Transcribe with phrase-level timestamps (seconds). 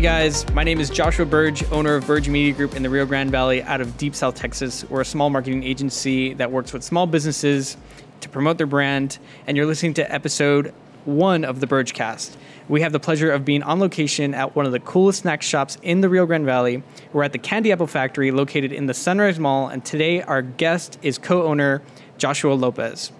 [0.00, 3.04] Hey guys, my name is Joshua Burge, owner of Burge Media Group in the Rio
[3.04, 4.82] Grande Valley out of Deep South Texas.
[4.88, 7.76] We're a small marketing agency that works with small businesses
[8.22, 10.72] to promote their brand, and you're listening to episode
[11.04, 12.38] one of the Burge Cast.
[12.66, 15.76] We have the pleasure of being on location at one of the coolest snack shops
[15.82, 16.82] in the Rio Grande Valley.
[17.12, 20.98] We're at the Candy Apple Factory located in the Sunrise Mall, and today our guest
[21.02, 21.82] is co owner
[22.16, 23.12] Joshua Lopez.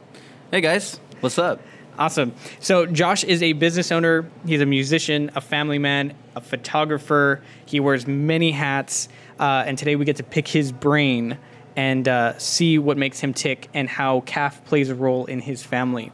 [0.51, 1.61] Hey guys, what's up?
[2.01, 2.33] Awesome.
[2.61, 4.27] So Josh is a business owner.
[4.47, 7.43] He's a musician, a family man, a photographer.
[7.67, 11.37] He wears many hats, uh, and today we get to pick his brain
[11.77, 15.63] and uh, see what makes him tick and how CAF plays a role in his
[15.63, 16.11] family.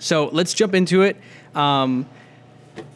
[0.00, 1.18] So let's jump into it.
[1.54, 2.06] Um,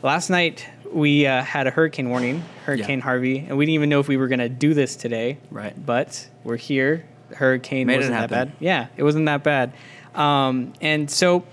[0.02, 3.04] last night we uh, had a hurricane warning, Hurricane Yeah.
[3.04, 5.36] Harvey, and we didn't even know if we were going to do this today.
[5.50, 5.74] Right.
[5.84, 7.06] But we're here.
[7.28, 8.52] The hurricane Made wasn't that bad.
[8.60, 9.74] Yeah, it wasn't that bad.
[10.14, 11.44] Um, and so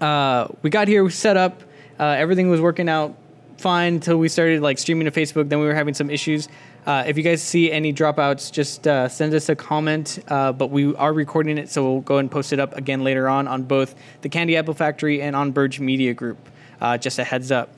[0.00, 1.62] uh, we got here, we set up,
[1.98, 3.16] uh, everything was working out
[3.60, 5.48] fine until we started like streaming to Facebook.
[5.48, 6.48] Then we were having some issues.
[6.86, 10.18] Uh, if you guys see any dropouts, just uh, send us a comment.
[10.28, 13.28] Uh, but we are recording it, so we'll go and post it up again later
[13.28, 16.38] on on both the Candy Apple Factory and on Burge Media Group.
[16.80, 17.68] Uh, just a heads up.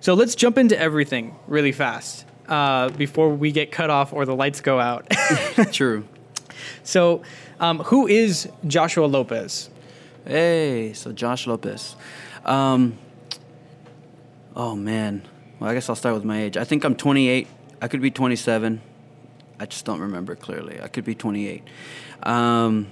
[0.00, 4.36] So let's jump into everything really fast uh, before we get cut off or the
[4.36, 5.10] lights go out.
[5.72, 6.06] True.
[6.84, 7.22] so,
[7.58, 9.70] um, who is Joshua Lopez?
[10.26, 11.96] Hey, so Josh Lopez.
[12.46, 12.96] Um,
[14.56, 15.22] oh man.
[15.60, 16.56] Well, I guess I'll start with my age.
[16.56, 17.46] I think I'm 28.
[17.82, 18.80] I could be 27.
[19.60, 20.80] I just don't remember clearly.
[20.80, 21.62] I could be 28.
[22.22, 22.90] Um,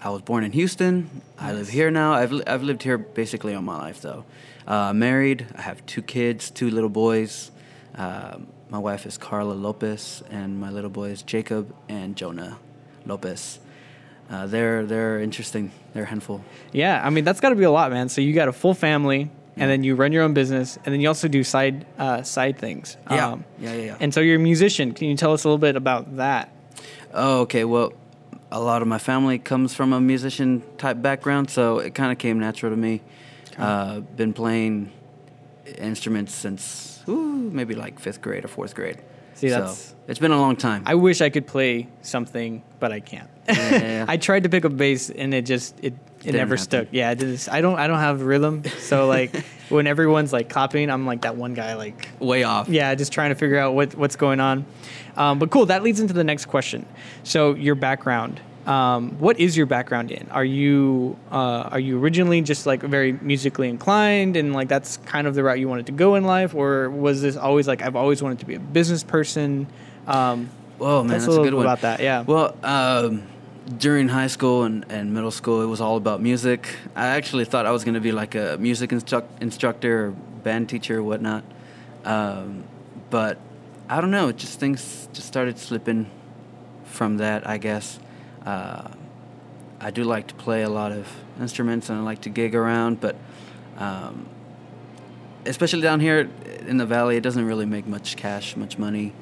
[0.00, 1.22] I was born in Houston.
[1.36, 2.12] I live here now.
[2.12, 4.24] I've, li- I've lived here basically all my life though.
[4.68, 5.48] Uh, married.
[5.56, 7.50] I have two kids, two little boys.
[7.96, 12.58] Uh, my wife is Carla Lopez, and my little boys Jacob and Jonah
[13.04, 13.58] Lopez.
[14.30, 15.72] Uh, they're they're interesting.
[15.92, 16.42] They're a handful.
[16.72, 18.08] Yeah, I mean that's got to be a lot, man.
[18.08, 21.00] So you got a full family, and then you run your own business, and then
[21.00, 22.96] you also do side uh, side things.
[23.10, 23.36] Yeah.
[23.58, 23.96] Yeah, yeah, yeah.
[23.98, 24.92] And so you're a musician.
[24.92, 26.52] Can you tell us a little bit about that?
[27.12, 27.64] Oh, okay.
[27.64, 27.92] Well,
[28.52, 32.18] a lot of my family comes from a musician type background, so it kind of
[32.18, 33.02] came natural to me.
[33.58, 34.90] Uh, been playing
[35.76, 38.98] instruments since ooh, maybe like fifth grade or fourth grade.
[39.34, 39.74] See, so
[40.08, 40.82] it's been a long time.
[40.86, 43.28] I wish I could play something, but I can't.
[43.50, 44.04] Yeah.
[44.08, 46.58] I tried to pick up bass, and it just it it never happen.
[46.58, 46.86] stuck.
[46.92, 48.62] Yeah, just, I don't I don't have rhythm.
[48.78, 49.34] So like
[49.70, 52.68] when everyone's like clapping, I'm like that one guy like Way off.
[52.68, 54.66] yeah, just trying to figure out what what's going on.
[55.16, 56.86] Um, but cool, that leads into the next question.
[57.24, 58.40] So your background.
[58.66, 60.28] Um, what is your background in?
[60.30, 65.26] Are you uh, are you originally just like very musically inclined and like that's kind
[65.26, 67.96] of the route you wanted to go in life, or was this always like I've
[67.96, 69.66] always wanted to be a business person?
[70.06, 71.64] Um, Whoa, man, that's a a, good one.
[71.64, 72.22] about that, yeah.
[72.22, 73.22] Well, um,
[73.78, 76.68] during high school and, and middle school, it was all about music.
[76.96, 80.68] I actually thought I was going to be like a music instruc- instructor or band
[80.68, 81.44] teacher or whatnot.
[82.04, 82.64] Um,
[83.10, 83.38] but
[83.88, 86.10] I don't know, it just things just started slipping
[86.84, 87.98] from that, I guess.
[88.44, 88.88] Uh,
[89.80, 91.08] I do like to play a lot of
[91.40, 93.16] instruments and I like to gig around, but
[93.78, 94.26] um,
[95.46, 96.28] especially down here
[96.66, 99.12] in the valley, it doesn't really make much cash, much money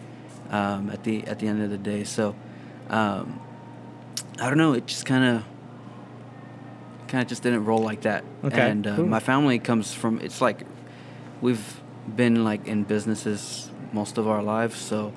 [0.51, 2.05] um, at the at the end of the day.
[2.05, 2.35] So
[2.91, 3.41] um,
[4.41, 4.73] I don't know.
[4.73, 5.45] It just kind of
[7.07, 8.25] kind of just didn't roll like that.
[8.45, 9.07] Okay, And uh, cool.
[9.07, 10.21] my family comes from.
[10.21, 10.63] It's like
[11.41, 11.81] we've
[12.17, 15.13] been like in businesses most of our lives, so.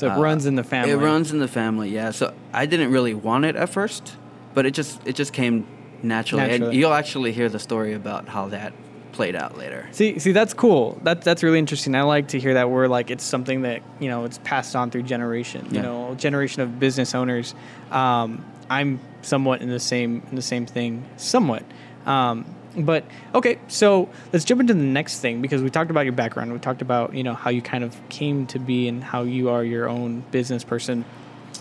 [0.00, 0.92] So it runs in the family.
[0.92, 2.10] It runs in the family, yeah.
[2.10, 4.16] So I didn't really want it at first,
[4.54, 5.66] but it just it just came
[6.02, 6.42] naturally.
[6.42, 6.70] Naturally.
[6.70, 8.72] And you'll actually hear the story about how that
[9.12, 9.86] played out later.
[9.92, 10.98] See, see, that's cool.
[11.02, 11.94] That that's really interesting.
[11.94, 14.90] I like to hear that where like it's something that you know it's passed on
[14.90, 15.66] through generation.
[15.70, 15.82] You Yeah.
[15.82, 17.54] know, generation of business owners.
[17.90, 21.62] Um, I'm somewhat in the same in the same thing, somewhat.
[22.06, 22.46] Um,
[22.76, 23.04] but
[23.34, 26.52] okay, so let's jump into the next thing because we talked about your background.
[26.52, 29.50] We talked about you know how you kind of came to be and how you
[29.50, 31.04] are your own business person.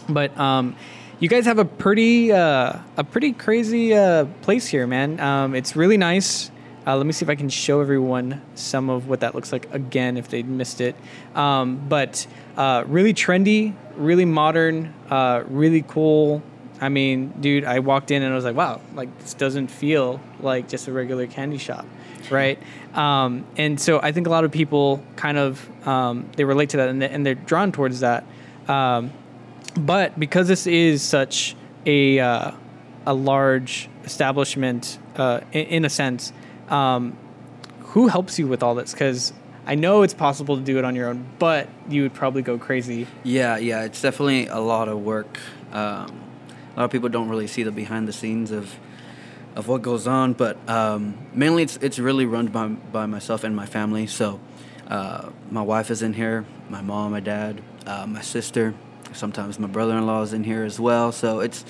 [0.08, 0.76] But um,
[1.20, 5.20] you guys have a pretty uh, a pretty crazy uh, place here, man.
[5.20, 6.52] Um, it's really nice.
[6.88, 9.72] Uh, let me see if I can show everyone some of what that looks like
[9.74, 10.96] again if they missed it.
[11.36, 12.26] Um, but
[12.58, 16.42] uh, really trendy, really modern, uh, really cool.
[16.82, 20.22] I mean, dude, I walked in and I was like, wow, like this doesn't feel
[20.40, 21.86] like just a regular candy shop,
[22.30, 22.58] right?
[22.94, 26.78] Um, and so I think a lot of people kind of um, they relate to
[26.78, 28.24] that and, and they're drawn towards that.
[28.68, 29.12] Um,
[29.76, 31.56] but because this is such
[31.86, 32.52] a uh,
[33.06, 36.32] a large establishment uh, in, in a sense,
[36.70, 37.18] um,
[37.80, 38.94] who helps you with all this?
[38.94, 39.34] Because
[39.66, 42.58] I know it's possible to do it on your own, but you would probably go
[42.58, 43.08] crazy.
[43.24, 45.40] Yeah, yeah, it's definitely a lot of work.
[45.72, 46.29] Um,
[46.80, 48.74] lot of people don't really see the behind the scenes of
[49.56, 53.56] of what goes on, but um, mainly it's it's really run by by myself and
[53.56, 54.08] my family.
[54.08, 54.40] So
[54.90, 58.74] Uh, my wife is in here, my mom, my dad, uh, my sister.
[59.14, 61.12] Sometimes my brother-in-law is in here as well.
[61.12, 61.64] So it's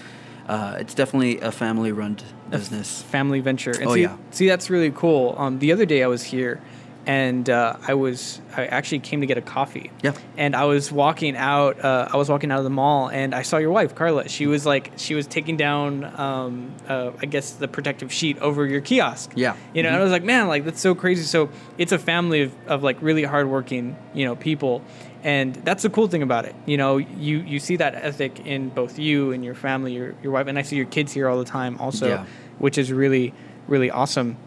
[0.48, 2.16] uh, it's definitely a family-run
[2.50, 3.02] business.
[3.12, 3.72] family venture.
[3.82, 4.16] And Oh, see, yeah.
[4.32, 5.36] see, that's really cool.
[5.38, 6.62] Um, the other day I was here,
[7.06, 9.90] and uh, I was I actually came to get a coffee.
[10.04, 10.14] Yeah.
[10.38, 11.84] And I was walking out.
[11.84, 14.28] Uh, I was walking out of the mall, and I saw your wife, Carla.
[14.30, 18.66] She was like, she was taking down, um, uh, I guess, the protective sheet over
[18.66, 19.32] your kiosk.
[19.36, 19.56] Yeah.
[19.74, 21.24] You know, and I was like, man, like that's so crazy.
[21.24, 24.82] So it's a family of, of like really hardworking, you know, people.
[25.24, 26.56] And that's the cool thing about it.
[26.66, 30.32] You know, you, you see that ethic in both you and your family, your, your
[30.32, 32.26] wife, and I see your kids here all the time also, Yeah.
[32.58, 33.34] which is really,
[33.68, 34.38] really awesome.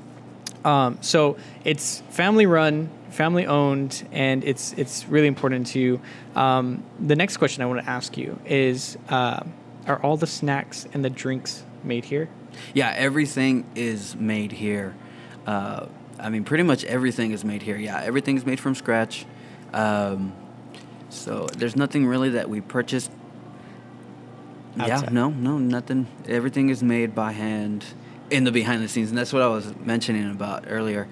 [0.65, 6.01] Um, so it's family run, family owned, and it's it's really important to you.
[6.35, 9.43] Um, the next question I want to ask you is: uh,
[9.87, 12.29] Are all the snacks and the drinks made here?
[12.75, 14.95] Yeah, everything is made here.
[15.47, 15.87] Uh,
[16.19, 17.77] I mean, pretty much everything is made here.
[17.77, 19.27] Yeah, everything is made from scratch.
[19.73, 20.33] Um,
[21.09, 23.11] so there's nothing really that we purchased.
[24.77, 26.07] Yeah, no, no, nothing.
[26.27, 27.85] Everything is made by hand
[28.33, 31.07] in the behind the scenes, and that's what I was mentioning about earlier.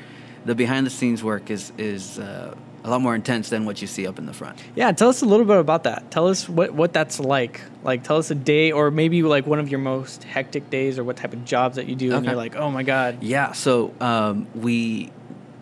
[0.47, 3.87] The behind the scenes work is is uh, a lot more intense than what you
[3.87, 4.59] see up in the front.
[4.75, 6.11] Yeah, tell us a little bit about that.
[6.11, 7.61] Tell us what what that's like.
[7.85, 11.05] Like, tell us a day, or maybe like one of your most hectic days, or
[11.05, 13.23] what type of jobs that you do, and you're like, oh my god.
[13.23, 15.11] Yeah, so um, we,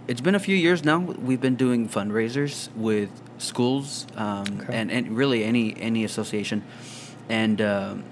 [0.06, 0.98] it's been a few years now.
[0.98, 4.78] We've been doing fundraisers with schools um, Okay.
[4.78, 6.62] and, and really any any association,
[7.28, 8.04] and um,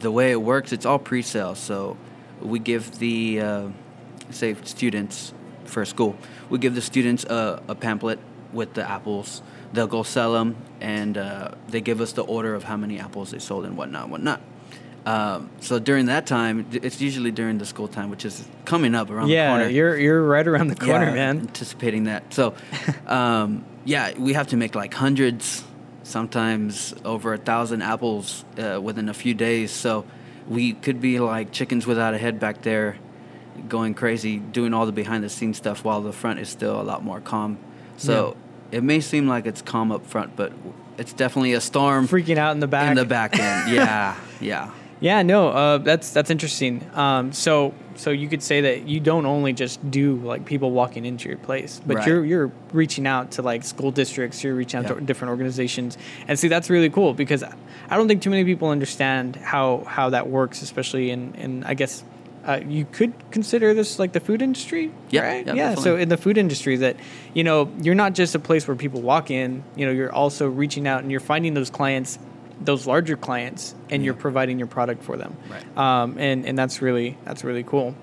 [0.00, 1.54] the way it works, it's all pre-sale.
[1.54, 1.96] So
[2.42, 3.68] we give the uh,
[4.30, 5.32] say students
[5.64, 6.16] for school,
[6.50, 8.18] we give the students a, a pamphlet
[8.52, 9.42] with the apples.
[9.72, 13.30] They'll go sell them, and uh, they give us the order of how many apples
[13.30, 14.42] they sold and whatnot, whatnot.
[15.04, 19.10] Um, so during that time, it's usually during the school time, which is coming up
[19.10, 19.64] around the corner.
[19.64, 21.40] Yeah, you're you're right around the corner, Yeah, man.
[21.40, 22.32] Anticipating that.
[22.32, 22.54] So,
[23.06, 25.64] um, yeah, we have to make like hundreds,
[26.04, 29.72] sometimes over a thousand apples uh, within a few days.
[29.72, 30.04] So,
[30.48, 32.96] we could be like chickens without a head back there,
[33.68, 36.82] going crazy, doing all the behind the scenes stuff while the front is still a
[36.82, 37.58] lot more calm.
[37.96, 38.36] So,
[38.70, 40.52] it may seem like it's calm up front, but
[40.98, 42.90] it's definitely a storm Freaking out in the back.
[42.90, 43.72] in the back end.
[43.74, 44.70] Yeah, yeah.
[45.02, 46.88] Yeah, no, uh, that's that's interesting.
[46.94, 51.04] Um, so so you could say that you don't only just do like people walking
[51.04, 52.06] into your place, but Right.
[52.06, 54.94] you're you're reaching out to like school districts, you're reaching out Yeah.
[54.94, 58.68] to different organizations, and see that's really cool because I don't think too many people
[58.68, 62.04] understand how how that works, especially in in I guess.
[62.44, 65.46] Uh, you could consider this like the food industry, Yeah, right?
[65.46, 65.74] yeah, yeah.
[65.76, 66.96] So in the food industry, that
[67.34, 69.62] you know, you're not just a place where people walk in.
[69.76, 72.18] You know, you're also reaching out and you're finding those clients,
[72.60, 75.36] those larger clients, and you're providing your product for them.
[75.50, 75.78] Right.
[75.78, 77.94] Um, and and that's really that's really cool.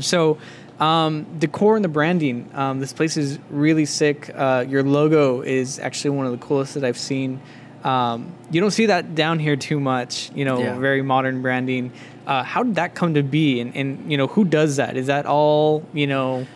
[0.00, 0.38] So.
[0.80, 2.48] Um, decor and the branding.
[2.54, 4.30] Um, this place is really sick.
[4.32, 7.40] Uh, your logo is actually one of the coolest that I've seen.
[7.82, 10.30] Um, you don't see that down here too much.
[10.36, 10.78] You know, Yeah.
[10.78, 11.90] very modern branding.
[12.28, 13.58] Uh, how did that come to be?
[13.58, 14.96] And, and you know, who does that?
[14.96, 16.46] Is that all you know?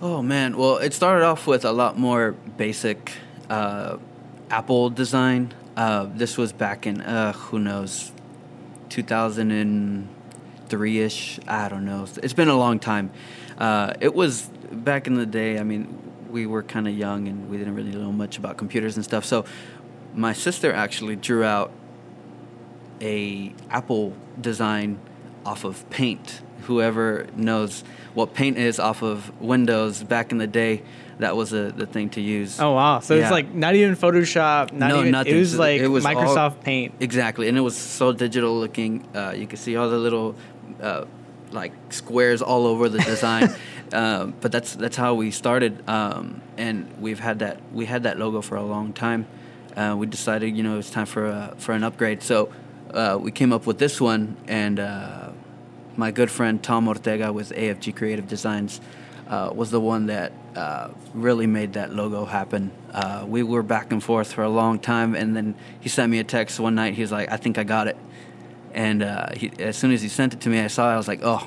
[0.00, 3.12] Oh man, well, it started off with a lot more basic
[3.50, 3.98] uh,
[4.48, 5.52] Apple design.
[5.78, 8.10] Uh, this was back in uh, who knows,
[8.88, 11.38] 2003 ish.
[11.46, 12.04] I don't know.
[12.20, 13.12] It's been a long time.
[13.56, 15.56] Uh, it was back in the day.
[15.56, 15.96] I mean,
[16.30, 19.24] we were kind of young and we didn't really know much about computers and stuff.
[19.24, 19.44] So,
[20.14, 21.70] my sister actually drew out
[23.00, 24.98] a Apple design
[25.46, 26.42] off of Paint.
[26.62, 30.82] Whoever knows what Paint is off of Windows back in the day,
[31.18, 32.60] that was a, the thing to use.
[32.60, 33.00] Oh wow!
[33.00, 34.72] So it's like not even Photoshop.
[34.72, 35.34] Not No, even, nothing.
[35.34, 36.94] It was So like it was all- Microsoft Paint.
[37.00, 39.06] Exactly, and it was so digital looking.
[39.14, 40.36] Uh, you could see all the little
[40.80, 41.04] uh,
[41.50, 43.54] like squares all over the design.
[43.92, 48.18] um, but that's that's how we started, um, and we've had that we had that
[48.18, 49.26] logo for a long time.
[49.76, 52.20] Uh, we decided, you know, it's time for a, for an upgrade.
[52.20, 52.52] So
[52.92, 55.30] uh, we came up with this one, and uh,
[55.96, 58.80] my good friend Tom Ortega with AFG Creative Designs
[59.28, 62.70] uh, was the one that uh, really made that logo happen.
[62.92, 66.18] Uh, we were back and forth for a long time, and then he sent me
[66.18, 66.94] a text one night.
[66.94, 67.96] He was like, "I think I got it,"
[68.74, 70.94] and uh, he, as soon as he sent it to me, I saw it.
[70.94, 71.46] I was like, "Oh,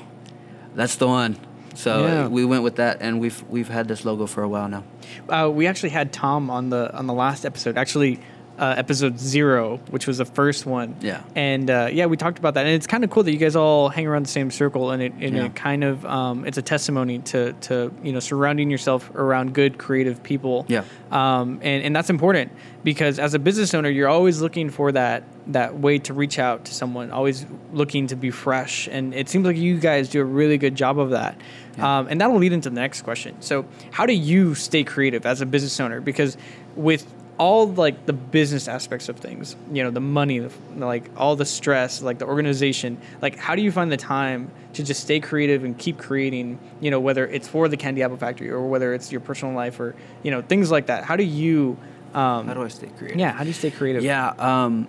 [0.74, 1.36] that's the one."
[1.74, 2.28] So Yeah.
[2.28, 4.84] we went with that, and we've we've had this logo for a while now.
[5.28, 7.76] Uh, we actually had Tom on the on the last episode.
[7.78, 8.18] Actually,
[8.58, 10.94] uh, episode zero, which was the first one.
[11.00, 11.22] Yeah.
[11.34, 13.56] And uh, yeah, we talked about that, and it's kind of cool that you guys
[13.56, 15.46] all hang around the same circle, and it, and Yeah.
[15.46, 19.78] it kind of um, it's a testimony to to you know surrounding yourself around good
[19.78, 20.66] creative people.
[20.68, 20.84] Yeah.
[21.10, 22.52] Um, and and that's important
[22.84, 26.66] because as a business owner, you're always looking for that that way to reach out
[26.66, 30.24] to someone, always looking to be fresh, and it seems like you guys do a
[30.24, 31.40] really good job of that.
[31.78, 33.34] Um, and that'll lead into the next question.
[33.40, 36.00] So, how do you stay creative as a business owner?
[36.02, 36.36] Because
[36.76, 37.06] with
[37.42, 41.44] all like the business aspects of things, you know, the money, the, like all the
[41.44, 45.64] stress, like the organization, like how do you find the time to just stay creative
[45.64, 46.60] and keep creating?
[46.80, 49.80] You know, whether it's for the Candy Apple Factory or whether it's your personal life
[49.80, 51.02] or you know things like that.
[51.02, 51.76] How do you?
[52.14, 53.18] Um, How do I stay creative?
[53.18, 54.04] yeah, how do you stay creative?
[54.04, 54.86] Yeah, um,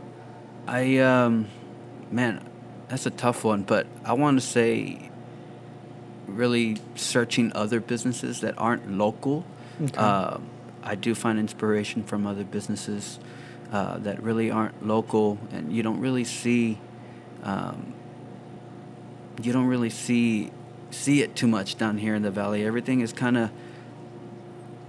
[0.68, 1.48] I um,
[2.12, 2.48] man,
[2.88, 5.10] that's a tough one, but I want to say
[6.28, 9.44] really searching other businesses that aren't local.
[9.82, 9.98] Okay.
[9.98, 10.38] Uh,
[10.84, 13.20] I do find inspiration from other businesses
[13.72, 16.80] uh, that really aren't local, and you don't really see.
[17.44, 17.94] Um,
[19.42, 20.52] you don't really see
[20.92, 22.64] see it too much down here in the valley.
[22.66, 23.50] Everything is kind of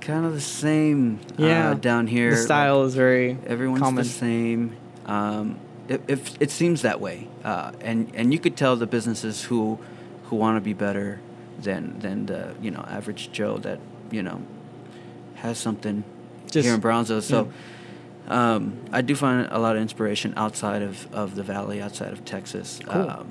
[0.01, 1.71] kind of the same Yeah.
[1.71, 2.31] uh, down here.
[2.31, 4.03] the Like, style is very everyone's common.
[4.05, 4.77] the same.
[5.07, 5.57] Um,
[5.89, 9.79] it, it, it seems that way, uh, and and you could tell the businesses who
[10.25, 11.21] who want to be better
[11.61, 14.41] than than the you know average Joe that you know
[15.45, 16.03] has something
[16.51, 17.23] Just- here in Brownsville.
[17.23, 17.49] So.
[18.27, 22.25] Um, I do find a lot of inspiration outside of, of the valley, outside of
[22.25, 22.81] Texas.
[22.83, 23.03] Cool.
[23.11, 23.29] Um,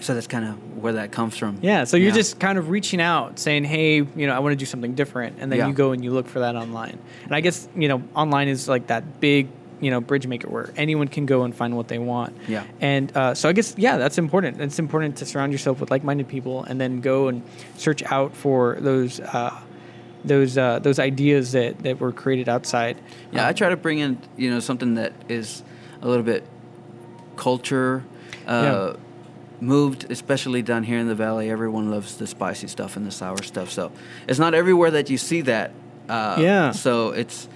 [0.00, 1.56] so that's kind of where that comes from.
[1.62, 2.14] Yeah, so you're Yeah.
[2.16, 5.36] just kind of reaching out, saying, "Hey, you know, I want to do something different,"
[5.40, 5.68] and then Yeah.
[5.68, 6.98] you go and you look for that online.
[7.24, 9.48] And I guess you know, online is like that big,
[9.80, 12.36] you know, bridge maker where anyone can go and find what they want.
[12.46, 12.64] Yeah.
[12.82, 14.60] And uh, so I guess yeah, that's important.
[14.60, 17.40] It's important to surround yourself with like-minded people, and then go and
[17.78, 19.54] search out for those uh,
[20.28, 22.96] those uh, those ideas that that were created outside.
[23.32, 25.62] Yeah, I Um, try to bring in you know something that is
[26.02, 26.44] a little bit
[27.36, 28.04] culture
[28.46, 28.94] uh,
[29.60, 31.50] moved, especially down here in the valley.
[31.50, 33.90] Everyone loves the spicy stuff and the sour stuff, so
[34.28, 35.70] it's not everywhere that you see that.
[36.08, 36.70] Uh, Yeah.
[36.72, 37.48] So it's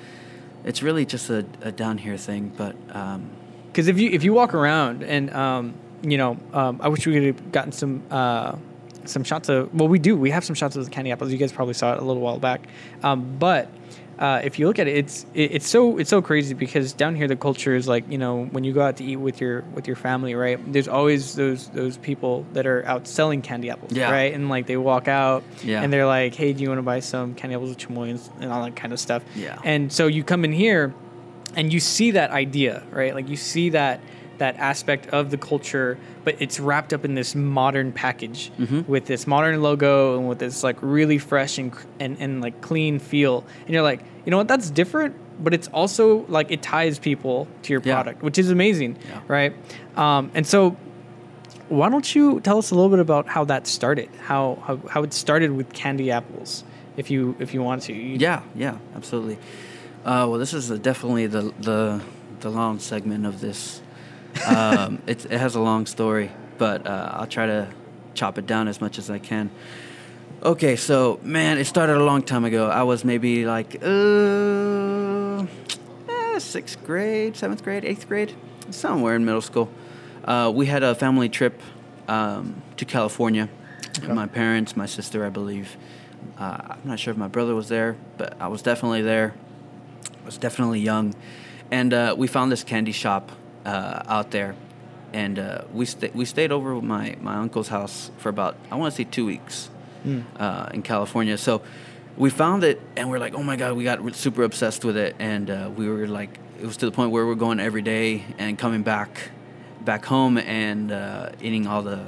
[0.65, 3.31] it's really just a, a down here thing, but um,
[3.69, 7.13] because if you if you walk around and um, you know, um, I wish we
[7.15, 8.57] could have gotten some uh,
[9.09, 9.73] some shots of.
[9.75, 10.17] Well, we do.
[10.17, 11.31] We have some shots of the candy apples.
[11.33, 12.67] You guys probably saw it a little while back,
[13.03, 13.69] um, but.
[14.19, 17.17] Uh, if you look at it, it's it, it's so it's so crazy because down
[17.17, 19.63] here the culture is like you know when you go out to eat with your
[19.75, 20.61] with your family, right?
[20.73, 24.13] There's always those those people that are out selling candy apples, Yeah.
[24.13, 24.33] right?
[24.33, 25.83] And like they walk out Yeah.
[25.83, 28.21] and they're like, "Hey, do you want to buy some candy apples with chamoy and,
[28.43, 29.59] and all that kind of stuff?" Yeah.
[29.65, 30.95] And so you come in here
[31.57, 33.15] and you see that idea, right?
[33.17, 33.99] Like you see that
[34.43, 38.87] that aspect of the culture, but it's wrapped up in this modern package Mhm.
[38.89, 41.71] with this modern logo and with this like really fresh and,
[42.01, 43.45] and and like clean feel.
[43.67, 44.49] And you're like, you know what?
[44.49, 47.95] That's different, but it's also like it ties people to your Yeah.
[47.95, 49.21] product, which is amazing, Yeah.
[49.29, 49.53] right?
[49.97, 50.77] Um, and so.
[51.69, 54.09] Why don't you tell us a little bit about how that started?
[54.29, 56.65] How, how how it started with candy apples,
[56.99, 57.93] if you if you want to.
[57.95, 59.39] You- yeah, yeah, absolutely.
[60.05, 62.01] Uh, well, this is definitely the the
[62.41, 63.81] the long segment of this.
[64.47, 67.69] Um, it, it has a long story, but uh, I'll try to
[68.15, 69.51] chop it down as much as I can.
[70.43, 72.69] Okay, so man, it started a long time ago.
[72.69, 75.47] I was maybe like uh,
[76.09, 78.35] eh, sixth grade, seventh grade, eighth grade,
[78.71, 79.71] somewhere in middle school.
[80.25, 81.61] Uh, we had a family trip
[82.09, 83.49] um, to California.
[83.99, 84.13] Okay.
[84.13, 85.77] My parents, my sister, I believe.
[86.39, 89.35] Uh, I'm not sure if my brother was there, but I was definitely there.
[90.23, 91.15] I was definitely young,
[91.71, 93.31] and uh, we found this candy shop
[93.65, 94.55] uh, out there,
[95.13, 98.77] and uh, we sta- we stayed over at my my uncle's house for about I
[98.77, 99.69] want to say two weeks
[100.05, 100.25] Mm.
[100.37, 101.39] uh, in California.
[101.39, 101.63] So
[102.17, 105.15] we found it, and we're like, oh my god, we got super obsessed with it,
[105.21, 108.25] and uh, we were like, it was to the point where we're going every day
[108.39, 109.31] and coming back
[109.85, 112.01] back home and uh, eating all the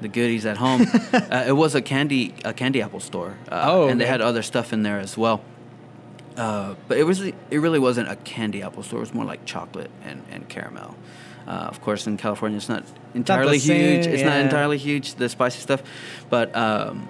[0.00, 0.80] the goodies at home.
[1.12, 4.12] uh, it was a candy a candy apple store, uh, Oh, and they okay.
[4.12, 5.42] had other stuff in there as well.
[6.36, 8.98] Uh, but it was it really wasn't a candy apple store.
[8.98, 10.96] It was more like chocolate and, and caramel.
[11.46, 12.84] Uh, of course, in California, it's not
[13.14, 14.04] entirely huge.
[14.04, 15.82] same, It's not entirely huge the spicy stuff,
[16.30, 17.08] but um,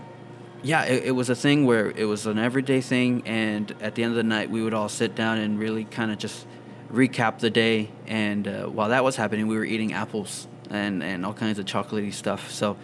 [0.63, 4.05] yeah, it, it was a thing where it was an everyday thing, and at the
[4.05, 6.47] end of the night, we would all sit down and really kind of just
[6.91, 7.91] recap the day.
[8.07, 11.67] And uh, while that was happening, we were eating apples and and all kinds of
[11.67, 12.51] chocolatey stuff.
[12.51, 12.77] So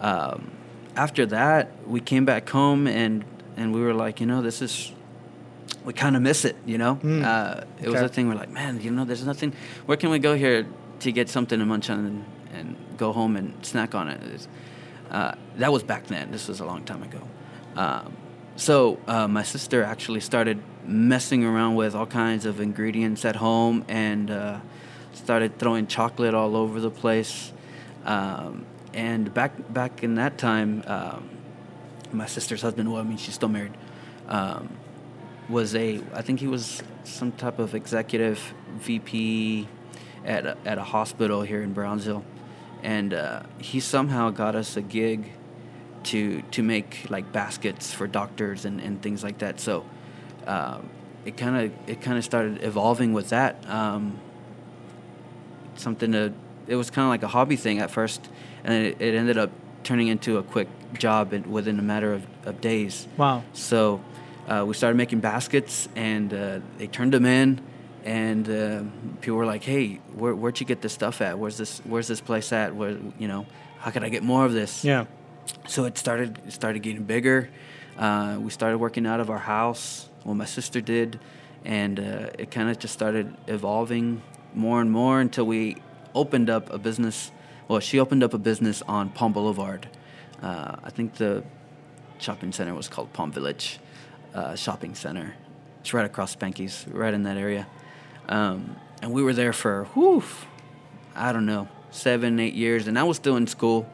[0.00, 0.50] um,
[0.96, 3.24] after that, we came back home and
[3.56, 4.92] and we were like, you know, this is
[5.84, 6.96] we kind of miss it, you know.
[6.96, 7.24] Mm.
[7.24, 8.28] Uh, it was a thing.
[8.28, 9.52] We're like, man, you know, there's nothing.
[9.86, 10.66] Where can we go here
[11.00, 14.48] to get something to munch on and, and go home and snack on it?
[15.10, 16.30] Uh, that was back then.
[16.30, 17.20] This was a long time ago.
[17.76, 18.16] Um,
[18.56, 23.84] so uh, my sister actually started messing around with all kinds of ingredients at home
[23.88, 24.60] and uh,
[25.12, 27.52] started throwing chocolate all over the place.
[28.04, 31.28] Um, and back back in that time, um,
[32.12, 33.74] my sister's husband, well, I mean, she's still married,
[34.28, 34.68] um,
[35.48, 39.68] was a I think he was some type of executive VP
[40.24, 42.24] at a, at a hospital here in Brownsville,
[42.82, 45.32] and uh, he somehow got us a gig
[46.04, 49.60] to to make like baskets for doctors and, and things like that.
[49.60, 49.84] So
[50.46, 50.80] uh,
[51.24, 53.68] it kind of it kind of started evolving with that.
[53.68, 54.18] Um,
[55.76, 56.32] something to
[56.66, 58.28] it was kind of like a hobby thing at first,
[58.64, 59.50] and it, it ended up
[59.82, 63.06] turning into a quick job in, within a matter of, of days.
[63.18, 63.44] Wow.
[63.52, 64.02] So
[64.48, 67.60] uh, we started making baskets, and uh, they turned them in,
[68.04, 68.82] and uh,
[69.20, 71.38] people were like, "Hey, where, where'd you get this stuff at?
[71.38, 72.74] Where's this Where's this place at?
[72.74, 73.46] Where you know,
[73.78, 75.06] how can I get more of this?" Yeah.
[75.66, 77.48] So it started it started getting bigger.
[77.96, 80.08] Uh, we started working out of our house.
[80.24, 81.20] Well, my sister did,
[81.64, 84.22] and uh, it kind of just started evolving
[84.54, 85.76] more and more until we
[86.14, 87.30] opened up a business.
[87.68, 89.88] Well, she opened up a business on Palm Boulevard.
[90.42, 91.44] Uh, I think the
[92.18, 93.78] shopping center was called Palm Village
[94.34, 95.34] uh, Shopping Center.
[95.80, 97.66] It's right across Spanky's, right in that area.
[98.28, 100.22] Um, and we were there for, whew,
[101.14, 102.86] I don't know, seven, eight years.
[102.88, 103.88] And I was still in school.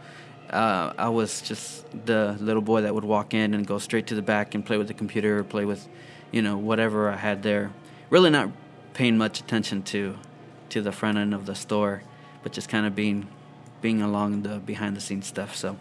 [0.48, 4.14] Uh, I was just the little boy that would walk in and go straight to
[4.14, 5.88] the back and play with the computer or play with,
[6.32, 7.72] you know, whatever I had there.
[8.08, 8.50] Really not
[8.94, 10.16] paying much attention to,
[10.70, 12.02] to the front end of the store,
[12.42, 13.28] but just kind of being,
[13.80, 15.54] being along the behind the scenes stuff.
[15.54, 15.76] So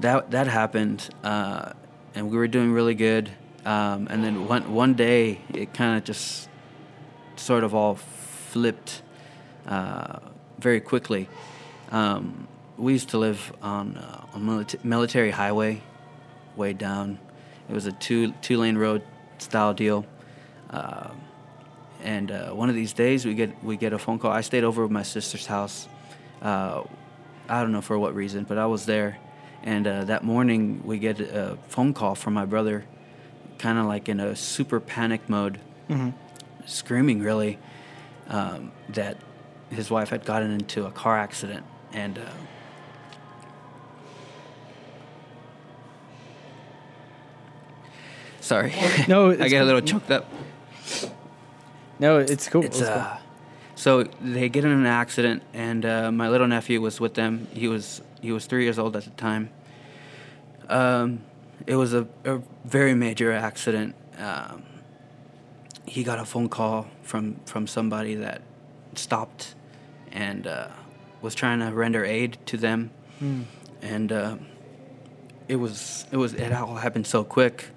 [0.00, 1.72] that that happened, uh,
[2.14, 3.30] and we were doing really good.
[3.64, 6.48] Um, and then one one day, it kind of just
[7.36, 9.02] sort of all flipped
[9.66, 10.18] uh,
[10.58, 11.28] very quickly.
[11.90, 12.46] Um,
[12.78, 15.82] we used to live on uh, a milita- military highway,
[16.56, 17.18] way down.
[17.68, 19.02] It was a two two lane road
[19.38, 20.06] style deal.
[20.70, 21.10] Uh,
[22.02, 24.30] and one of these days, we get we get a phone call.
[24.30, 25.86] I stayed over at my sister's house.
[26.40, 26.84] Uh,
[27.48, 29.18] I don't know for what reason, but I was there.
[29.62, 32.84] And uh, that morning, we get a phone call from my brother,
[33.58, 36.10] kind of like in a super panic mode, Mm-hmm.
[36.66, 37.58] screaming really
[38.28, 39.16] um, that
[39.70, 41.64] his wife had gotten into a car accident.
[41.92, 42.22] And uh,
[48.40, 48.72] sorry,
[49.08, 50.26] No, I get a little choked up.
[51.98, 52.64] No, it's cool.
[52.64, 52.98] It's It's cool.
[52.98, 53.18] uh,
[53.74, 57.46] so they get in an accident, and uh, my little nephew was with them.
[57.52, 59.50] He was he was three years old at the time.
[60.68, 61.20] Um,
[61.66, 63.94] it was a, a very major accident.
[64.18, 64.62] Um,
[65.86, 68.42] he got a phone call from from somebody that
[68.94, 69.54] stopped
[70.12, 70.68] and uh,
[71.22, 72.90] was trying to render aid to them,
[73.22, 73.44] Mm.
[73.82, 74.36] and uh,
[75.48, 77.68] it was it was it all happened so quick.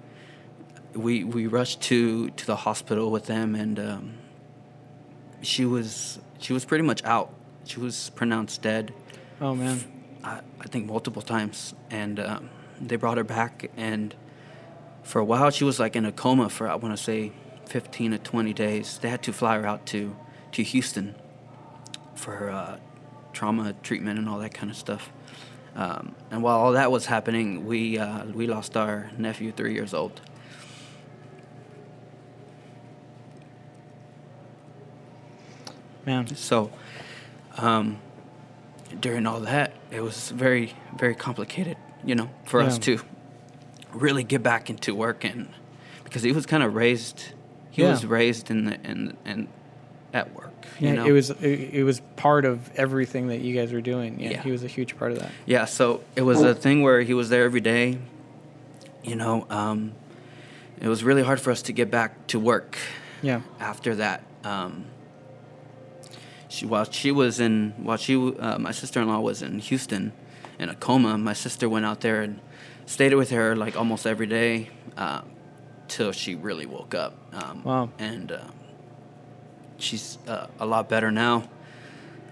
[0.93, 4.13] We we rushed to to the hospital with them, and um,
[5.41, 7.33] she was she was pretty much out.
[7.65, 8.93] She was pronounced dead.
[9.41, 9.79] Oh man.
[10.23, 14.15] I, I think multiple times, and um, they brought her back, and
[15.03, 17.33] for a while she was like in a coma for I want to say
[17.65, 18.97] 15 to 20 days.
[18.99, 20.15] They had to fly her out to
[20.53, 21.15] to Houston
[22.15, 22.77] for uh,
[23.33, 25.11] trauma treatment and all that kind of stuff.
[25.75, 29.93] Um, and while all that was happening, we uh, we lost our nephew, three years
[29.93, 30.21] old.
[36.05, 36.27] Man.
[36.35, 36.69] So,
[37.57, 37.97] um,
[38.99, 42.99] during all that, it was very, very complicated, you know, for us to
[43.93, 45.49] really get back into work and
[46.03, 47.33] because he was kind of raised,
[47.71, 47.91] he Yeah.
[47.91, 49.47] was raised in the in and
[50.13, 50.51] at work.
[50.79, 51.05] Yeah, know?
[51.05, 54.19] it was it, it was part of everything that you guys were doing.
[54.19, 54.41] Yeah, Yeah.
[54.43, 55.31] he was a huge part of that.
[55.45, 57.97] Yeah, so it was a thing where he was there every day.
[59.03, 59.93] You know, um,
[60.79, 62.77] it was really hard for us to get back to work.
[63.21, 63.41] Yeah.
[63.59, 64.85] After that, um,
[66.53, 70.13] she while she was in while she uh, my sister in law was in Houston
[70.59, 71.17] in a coma.
[71.17, 72.39] My sister went out there and
[72.85, 75.21] stayed with her like almost every day uh,
[75.87, 77.17] till she really woke up.
[77.33, 77.89] Um, Wow.
[77.97, 78.43] And uh,
[79.77, 81.49] she's uh, a lot better now.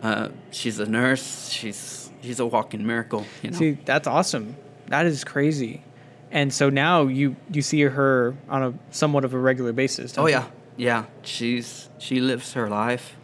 [0.03, 1.49] Uh, she's a nurse.
[1.49, 3.25] She's she's a walking miracle.
[3.41, 3.57] You know.
[3.57, 4.55] See, that's awesome.
[4.87, 5.83] That is crazy.
[6.29, 10.15] And so now you you see her on a somewhat of a regular basis.
[10.17, 10.33] Oh you?
[10.33, 10.45] yeah,
[10.77, 11.05] yeah.
[11.23, 13.17] She's she lives her life.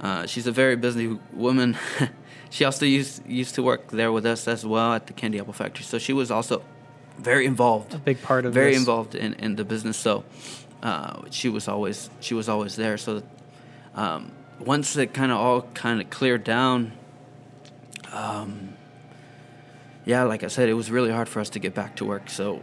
[0.00, 1.76] Uh, she's a very busy woman.
[2.50, 5.52] she also used used to work there with us as well at the candy apple
[5.52, 5.84] factory.
[5.84, 6.62] So she was also
[7.18, 8.78] very involved, A big part of very this.
[8.80, 9.96] involved in, in the business.
[9.96, 10.24] So
[10.82, 12.96] uh, she was always she was always there.
[12.96, 13.22] So
[13.94, 14.30] um,
[14.60, 16.92] once it kind of all kind of cleared down,
[18.12, 18.74] um,
[20.04, 22.30] yeah, like I said, it was really hard for us to get back to work.
[22.30, 22.62] So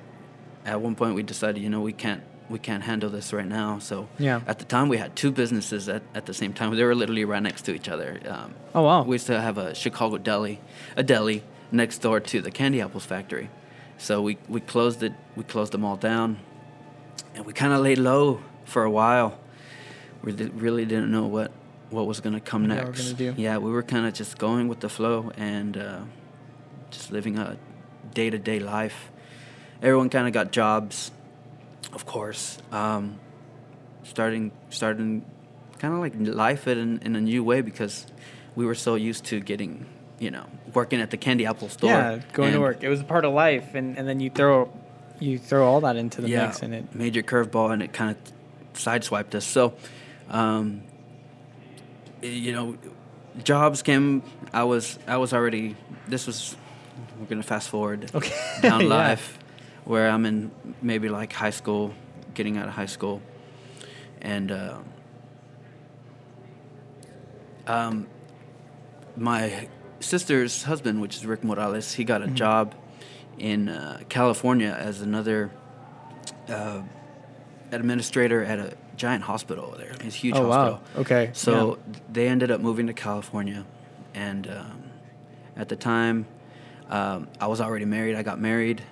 [0.65, 3.79] at one point we decided, you know, we can't we can't handle this right now.
[3.79, 4.41] So Yeah.
[4.47, 6.75] at the time we had two businesses at, at the same time.
[6.75, 8.19] They were literally right next to each other.
[8.27, 9.03] Um, Oh, wow.
[9.03, 10.59] We used to have a Chicago deli,
[10.95, 13.49] a deli next door to the candy apples factory.
[13.97, 15.13] So we, we closed it.
[15.35, 16.37] We closed them all down,
[17.33, 19.37] and we kind of laid low for a while.
[20.21, 21.51] We really didn't know what
[21.91, 23.13] what was gonna come What next.
[23.13, 23.33] do.
[23.37, 25.99] Yeah, we were kind of just going with the flow and uh,
[26.91, 27.57] just living a
[28.13, 29.09] day to day life.
[29.81, 31.11] Everyone kind of got jobs,
[31.95, 32.57] of course.
[32.71, 33.17] Um,
[34.03, 35.25] starting starting
[35.79, 38.05] kind of like life in in a new way because
[38.55, 39.85] we were so used to getting
[40.19, 41.89] you know working at the candy apple store.
[41.89, 42.83] Yeah, going to work.
[42.83, 44.71] It was a part of life, and, and then you throw
[45.19, 48.11] you throw all that into the yeah, mix, and it major curveball, and it kind
[48.11, 48.17] of
[48.73, 49.45] sideswiped us.
[49.45, 49.73] So,
[50.29, 50.81] um,
[52.21, 52.77] you know,
[53.43, 54.23] jobs came.
[54.53, 55.75] I was I was already.
[56.07, 56.55] This was.
[57.19, 58.33] We're gonna fast forward Okay.
[58.61, 59.39] down life,
[59.85, 61.93] where I'm in maybe like high school,
[62.33, 63.21] getting out of high school,
[64.21, 64.51] and.
[64.51, 64.77] Uh,
[67.67, 68.07] um,
[69.17, 69.67] my
[69.99, 72.33] sister's husband, which is Rick Morales, he got a Mhm.
[72.35, 72.75] job
[73.39, 75.49] in uh, California as another
[76.47, 76.81] uh,
[77.71, 79.91] administrator at a giant hospital there.
[80.01, 80.81] It's a huge oh hospital.
[80.95, 81.31] wow, okay.
[81.33, 81.79] So
[82.11, 83.65] they ended up moving to California,
[84.13, 84.83] and um,
[85.57, 86.27] at the time,
[86.89, 88.15] um, I was already married.
[88.15, 88.83] I got married.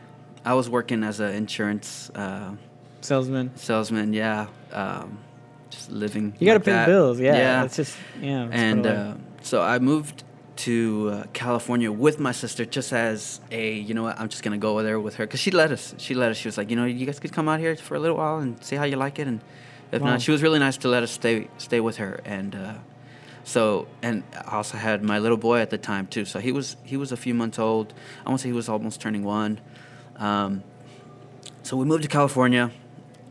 [0.45, 2.55] I was working as an insurance uh,
[3.01, 3.51] salesman.
[3.55, 4.13] salesman.
[4.13, 5.19] Yeah, um,
[5.69, 6.35] just living.
[6.39, 6.85] You got to like pay that.
[6.85, 7.19] the bills.
[7.19, 7.63] Yeah, yeah.
[7.63, 8.45] It's just yeah.
[8.45, 9.15] it's and part of life.
[9.15, 10.23] uh, so I moved
[10.55, 14.57] to uh, California with my sister, just as a you know what I'm just gonna
[14.57, 15.95] go over there with her because she let us.
[15.97, 16.37] She let us.
[16.37, 18.37] She was like, you know, you guys could come out here for a little while
[18.39, 19.41] and see how you like it, and
[19.91, 20.11] if Wow.
[20.11, 22.19] not, she was really nice to let us stay stay with her.
[22.25, 22.73] And uh,
[23.43, 26.25] so, and I also had my little boy at the time too.
[26.25, 27.93] So he was he was a few months old.
[28.25, 29.59] I want to say he was almost turning one.
[30.17, 30.63] Um,
[31.63, 32.71] so we moved to California.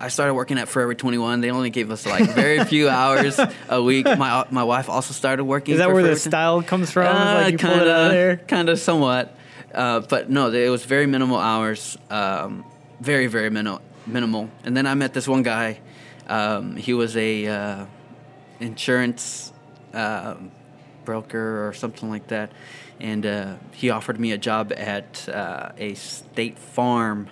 [0.00, 1.40] I started working at Forever 21.
[1.42, 4.04] They only gave us like very few hours a week.
[4.04, 5.74] My my wife also started working.
[5.74, 6.30] is that where the Forever 21.
[6.30, 7.16] style comes from?
[7.16, 8.46] Uh, like you pull it out of.
[8.48, 9.36] Kind of, somewhat.
[9.72, 11.96] Uh, but no, it was very minimal hours.
[12.10, 12.64] Um,
[13.00, 13.80] very, very minimal.
[14.06, 14.50] Minimal.
[14.64, 15.80] And then I met this one guy.
[16.26, 17.86] Um, he was a uh,
[18.60, 19.52] insurance
[19.94, 20.50] um
[21.04, 22.50] broker or something like that,
[23.00, 27.28] and uh, he offered me a job at uh, a state farm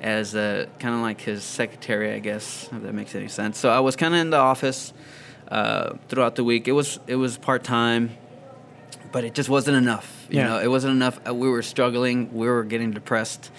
[0.00, 3.58] as a kind of like his secretary, I guess, if that makes any sense.
[3.58, 4.92] So I was kind of in the office
[5.48, 6.66] uh, throughout the week.
[6.68, 8.10] It was it was part time
[9.12, 10.26] but it just wasn't enough.
[10.30, 10.48] You Yeah.
[10.48, 11.20] know, it wasn't enough.
[11.28, 12.32] Uh, We were struggling.
[12.32, 13.50] We were getting depressed.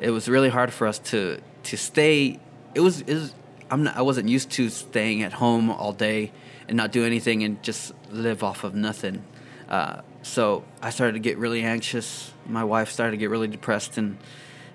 [0.00, 2.38] It was really hard for us to to stay.
[2.74, 3.00] It was.
[3.02, 3.34] It was
[3.70, 6.30] I'm not, I wasn't used to staying at home all day
[6.68, 9.22] and not do anything and just live off of nothing.
[9.68, 12.32] Uh, so I started to get really anxious.
[12.46, 14.18] My wife started to get really depressed, and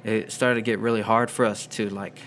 [0.03, 2.19] it started to get really hard for us to like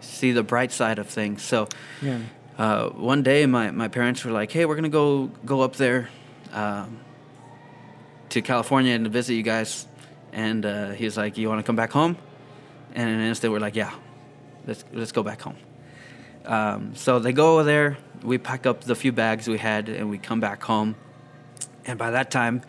[0.00, 1.42] see the bright side of things.
[1.42, 1.68] So
[2.02, 2.18] Yeah.
[2.58, 5.76] uh, one day my, my parents were like, hey, we're going to go go up
[5.76, 6.08] there
[6.52, 6.98] um,
[8.30, 9.86] to California and to visit you guys.
[10.32, 12.16] And uh, he was like, you want to come back home?
[12.94, 13.92] And in an instant, we're like, yeah,
[14.66, 15.56] let's, let's go back home.
[16.44, 17.98] Um, so they go over there.
[18.22, 20.94] We pack up the few bags we had and we come back home.
[21.86, 22.62] And by that time,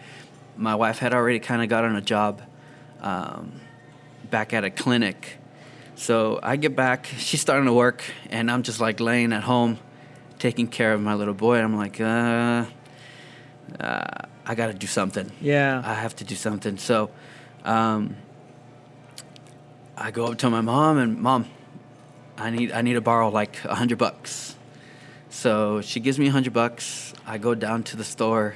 [0.57, 2.41] my wife had already kind of gotten a job
[3.01, 3.59] um,
[4.29, 5.37] back at a clinic.
[5.95, 9.79] So I get back, she's starting to work, and I'm just like laying at home
[10.39, 11.59] taking care of my little boy.
[11.59, 12.65] I'm like, uh,
[13.79, 14.03] uh,
[14.45, 15.31] I got to do something.
[15.39, 15.81] Yeah.
[15.85, 16.77] I have to do something.
[16.77, 17.11] So
[17.63, 18.15] um,
[19.95, 21.45] I go up to my mom and mom,
[22.37, 24.55] I need I need to borrow like a hundred bucks.
[25.29, 27.13] So she gives me a hundred bucks.
[27.27, 28.55] I go down to the store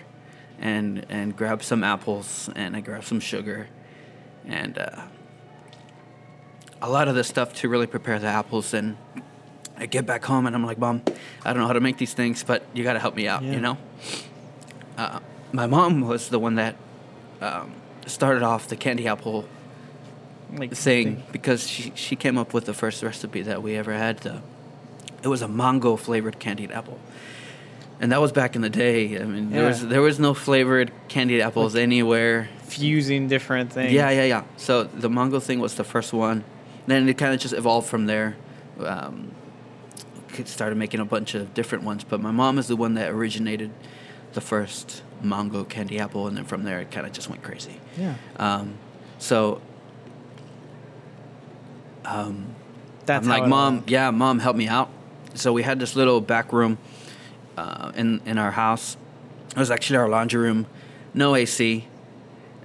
[0.60, 3.68] and and grab some apples and I grab some sugar
[4.46, 5.02] and uh,
[6.82, 8.98] a lot of the stuff to really prepare the apples and
[9.78, 11.02] I get back home and I'm like, Mom,
[11.44, 13.44] I don't know how to make these things, but you got to help me out,
[13.44, 13.54] Yeah.
[13.54, 13.78] you know?
[14.98, 15.20] Uh,
[15.52, 16.76] my mom was the one that
[17.42, 17.74] um,
[18.06, 19.46] started off the candy apple
[20.54, 24.20] Like thing because she, she came up with the first recipe that we ever had.
[24.20, 24.42] The,
[25.24, 27.00] it was a mango flavored candied apple.
[28.00, 29.20] And that was back in the day.
[29.20, 32.50] I mean, there was there was no flavored candied apples anywhere.
[32.64, 33.94] fusing different things.
[33.94, 34.44] Yeah, yeah, yeah.
[34.58, 36.44] So the mango thing was the first one.
[36.88, 38.36] Then it kind of just evolved from there.
[38.80, 39.32] Um,
[40.44, 43.72] started making a bunch of different ones, but my mom is the one that originated
[44.34, 47.80] the first mango candy apple, and then from there it kind of just went crazy.
[47.98, 48.16] Yeah.
[48.36, 48.78] Um,
[49.18, 49.62] so
[52.04, 52.56] um,
[53.06, 54.90] That's I'm like, mom, all- yeah, mom, help me out.
[55.34, 56.78] So we had this little back room
[57.58, 58.98] uh, in in our house.
[59.52, 60.66] It was actually our laundry room,
[61.14, 61.88] no AC,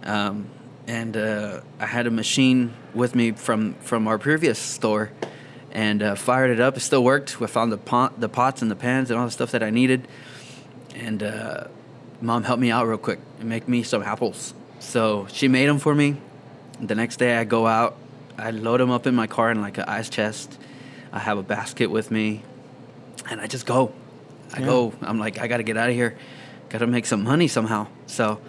[0.03, 0.49] um,
[0.87, 5.13] and uh, I had a machine with me from from our previous store,
[5.73, 6.77] and uh, fired it up.
[6.77, 7.41] It still worked.
[7.41, 9.71] We found the pot, the pots and the pans and all the stuff that I
[9.71, 10.09] needed,
[10.95, 11.65] and uh,
[12.21, 14.55] mom helped me out real quick and make me some apples.
[14.81, 16.17] So she made them for me.
[16.81, 17.97] The next day I go out,
[18.39, 20.59] I load them up in my car in like an ice chest.
[21.13, 22.43] I have a basket with me,
[23.29, 23.93] and I just go.
[24.55, 24.67] I Yeah.
[24.67, 24.93] go.
[25.03, 26.17] I'm like, I gotta get out of here.
[26.69, 27.87] Gotta make some money somehow.
[28.07, 28.41] So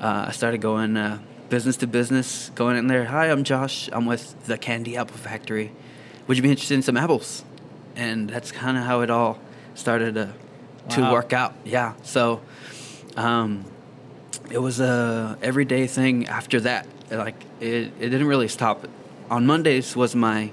[0.00, 3.04] uh, I started going uh, business to business, going in there.
[3.04, 3.88] Hi, I'm Josh.
[3.92, 5.72] I'm with the Candy Apple Factory.
[6.26, 7.44] Would you be interested in some apples?
[7.96, 9.38] And that's kind of how it all
[9.74, 10.34] started to,
[10.90, 11.12] to Wow.
[11.12, 11.54] work out.
[11.64, 11.94] Yeah.
[12.02, 12.40] So
[13.16, 13.64] um,
[14.50, 16.86] it was a everyday thing after that.
[17.10, 18.86] Like it, it didn't really stop.
[19.30, 20.50] On Mondays was my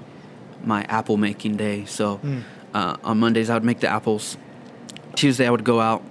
[0.64, 1.84] my apple making day.
[1.86, 2.42] So Mm.
[2.72, 4.36] uh, on Mondays I would make the apples.
[5.14, 6.02] Tuesday I would go out.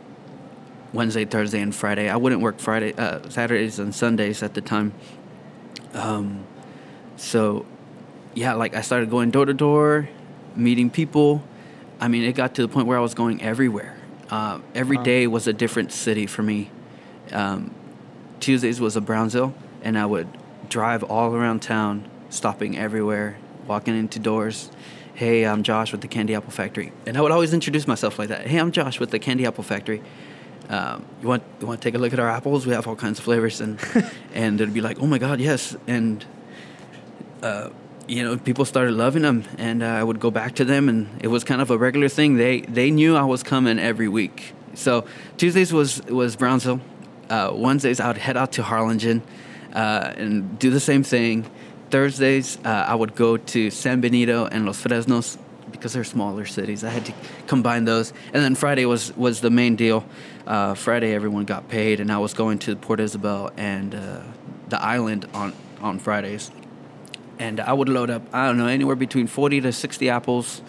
[0.94, 2.10] Wednesday, Thursday, and Friday.
[2.10, 4.92] I wouldn't work Friday, uh, Saturdays, and Sundays at the time.
[5.94, 6.46] Um,
[7.16, 7.66] so
[8.34, 10.10] yeah, like I started going door to door,
[10.56, 11.44] meeting people.
[12.00, 13.96] I mean, it got to the point where I was going everywhere.
[14.30, 15.04] Uh, every Wow.
[15.04, 16.70] day was a different city for me.
[17.32, 17.72] Um,
[18.40, 20.28] Tuesdays was a Brownsville, and I would
[20.68, 23.38] drive all around town, stopping everywhere,
[23.68, 24.72] walking into doors.
[25.14, 28.30] Hey, I'm Josh with the Candy Apple Factory, and I would always introduce myself like
[28.30, 28.48] that.
[28.48, 30.02] Hey, I'm Josh with the Candy Apple Factory.
[30.70, 32.66] Um, you want you want to take a look at our apples?
[32.66, 33.78] We have all kinds of flavors, and
[34.34, 36.26] and it'd be like, oh my god, yes, and
[37.44, 37.70] uh,
[38.08, 41.10] you know, people started loving them, and uh, I would go back to them, and
[41.22, 42.38] it was kind of a regular thing.
[42.38, 44.54] They they knew I was coming every week.
[44.76, 45.06] So
[45.38, 46.80] Tuesdays was was Brownsville.
[47.30, 49.24] Uh, Wednesdays I would head out to Harlingen
[49.74, 51.50] uh, and do the same thing.
[51.92, 55.38] Thursdays uh, I would go to San Benito and Los Fresnos
[55.72, 56.84] because they're smaller cities.
[56.84, 57.14] I had to
[57.48, 60.04] combine those, and then Friday was was the main deal.
[60.48, 64.22] Uh, Friday everyone got paid, and I was going to Port Isabel and uh,
[64.70, 66.52] the island on on Fridays
[67.42, 70.62] and I would load up I don't know anywhere between forty to sixty apples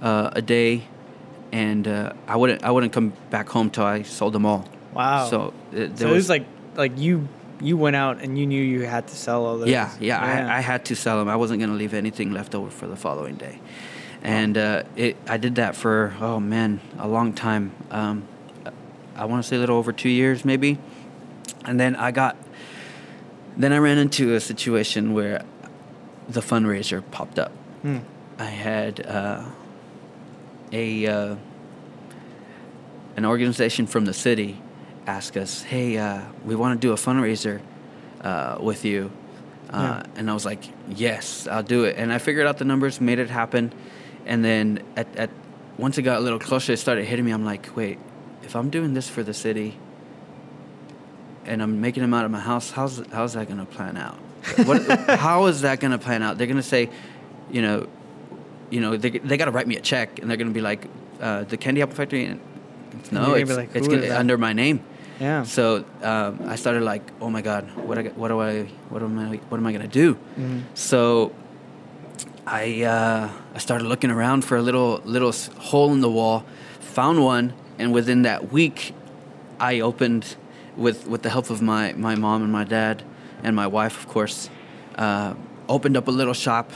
[0.00, 0.84] uh, a day,
[1.50, 4.68] and uh, I wouldn't I wouldn't come back home till I sold them all.
[4.94, 5.28] Wow.
[5.28, 7.28] So it, So there it was like like you
[7.62, 9.68] you went out and you knew you had to sell all those.
[9.68, 11.28] yeah yeah, I, I had to sell them.
[11.28, 13.60] I wasn't gonna leave anything left over for the following day,
[14.22, 17.72] and uh, it I did that for oh man a long time.
[17.90, 18.26] Um,
[19.14, 20.78] I want to say a little over two years maybe,
[21.64, 22.36] and then I got
[23.56, 25.44] then I ran into a situation where
[26.28, 27.52] the fundraiser popped up.
[27.82, 27.98] Hmm.
[28.38, 29.44] I had uh,
[30.72, 31.36] a uh,
[33.16, 34.61] an organization from the city
[35.06, 37.60] ask us, "Hey, uh, we want to do a fundraiser
[38.22, 39.10] uh, with you,"
[39.70, 43.00] uh, and I was like, "Yes, I'll do it." And I figured out the numbers,
[43.00, 43.72] made it happen,
[44.26, 45.30] and then at, at
[45.78, 47.32] once it got a little closer, it started hitting me.
[47.32, 47.98] I'm like, "Wait,
[48.42, 49.78] if I'm doing this for the city."
[51.44, 52.70] And I'm making them out of my house.
[52.70, 54.16] How's how's that gonna plan out?
[54.64, 54.86] What,
[55.18, 56.38] how is that gonna plan out?
[56.38, 56.88] They're gonna say,
[57.50, 57.88] you know,
[58.70, 60.86] you know, they they got to write me a check, and they're gonna be like,
[61.20, 62.26] uh, the Candy Apple Factory.
[62.26, 62.40] And
[63.10, 64.84] no, it's, like, it's "Who gonna, under my name.
[65.22, 65.44] Yeah.
[65.44, 69.18] So um, I started like, oh my god, what I, what do I, what am
[69.18, 70.16] I, what am I gonna do?
[70.36, 70.62] Mhm.
[70.74, 71.32] So
[72.44, 75.32] I uh, I started looking around for a little little
[75.70, 76.44] hole in the wall,
[76.80, 78.94] found one, and within that week,
[79.60, 80.34] I opened
[80.76, 83.04] with with the help of my my mom and my dad
[83.44, 84.50] and my wife, of course,
[84.98, 85.34] uh,
[85.68, 86.72] opened up a little shop.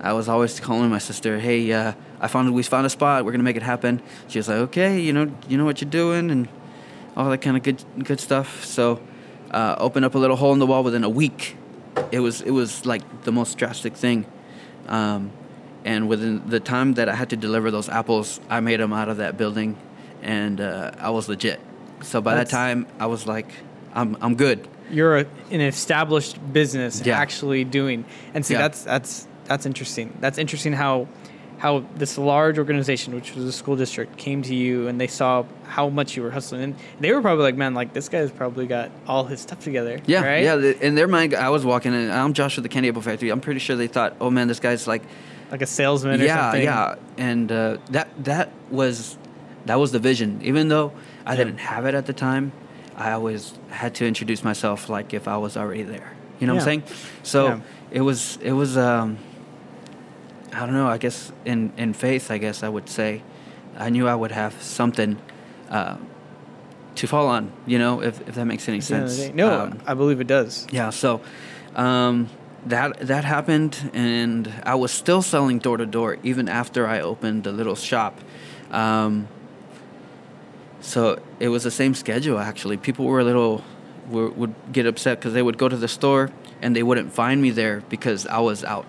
[0.00, 3.24] I was always calling my sister, "Hey, uh, I found we found a spot.
[3.24, 5.90] We're gonna make it happen." She was like, "Okay, you know, you know what you're
[6.02, 6.48] doing," and
[7.16, 8.64] all that kind of good good stuff.
[8.64, 9.00] So,
[9.50, 11.56] uh, opened up a little hole in the wall within a week.
[12.10, 14.26] It was it was like the most drastic thing,
[14.88, 15.30] um,
[15.84, 19.08] and within the time that I had to deliver those apples, I made them out
[19.08, 19.76] of that building,
[20.22, 21.60] and uh, I was legit.
[22.02, 23.48] So by That's- that time, I was like,
[23.94, 24.66] I'm I'm good.
[24.90, 27.18] You're a, an established business Yeah.
[27.18, 28.62] actually doing, and see Yeah.
[28.62, 30.16] that's that's that's interesting.
[30.20, 31.06] That's interesting how
[31.58, 35.44] how this large organization, which was a school district, came to you and they saw
[35.64, 38.66] how much you were hustling, and they were probably like, man, like this guy's probably
[38.66, 40.00] got all his stuff together.
[40.06, 40.44] Yeah, right?
[40.44, 40.56] yeah.
[40.56, 42.10] In their mind, I was walking in.
[42.10, 43.30] I'm Josh with the Candy Apple Factory.
[43.30, 45.02] I'm pretty sure they thought, oh man, this guy's like
[45.50, 46.62] like a salesman or yeah, something.
[46.64, 49.16] yeah, and uh, that that was
[49.66, 50.40] that was the vision.
[50.42, 50.92] Even though
[51.24, 51.44] I Yeah.
[51.44, 52.52] didn't have it at the time,
[52.96, 56.12] I always had to introduce myself like if I was already there.
[56.40, 56.82] You know what I'm saying?
[57.22, 57.60] So Yeah.
[57.90, 59.18] it was it was um,
[60.54, 60.86] I don't know.
[60.88, 63.22] I guess in in faith, I guess I would say,
[63.76, 65.18] I knew I would have something.
[65.70, 65.96] Uh,
[66.94, 69.16] to fall on, you know, if, if that makes any At the end of the
[69.16, 69.34] sense.
[69.34, 70.64] No, Um, I believe it does.
[70.70, 71.20] yeah, so
[71.74, 72.28] um,
[72.66, 77.42] that that happened, and I was still selling door to door even after I opened
[77.42, 78.20] the little shop.
[78.70, 79.26] Um,
[80.80, 82.76] so it was the same schedule actually.
[82.76, 83.64] People were a little
[84.08, 86.30] were, would get upset because they would go to the store
[86.62, 88.86] and they wouldn't find me there because I was out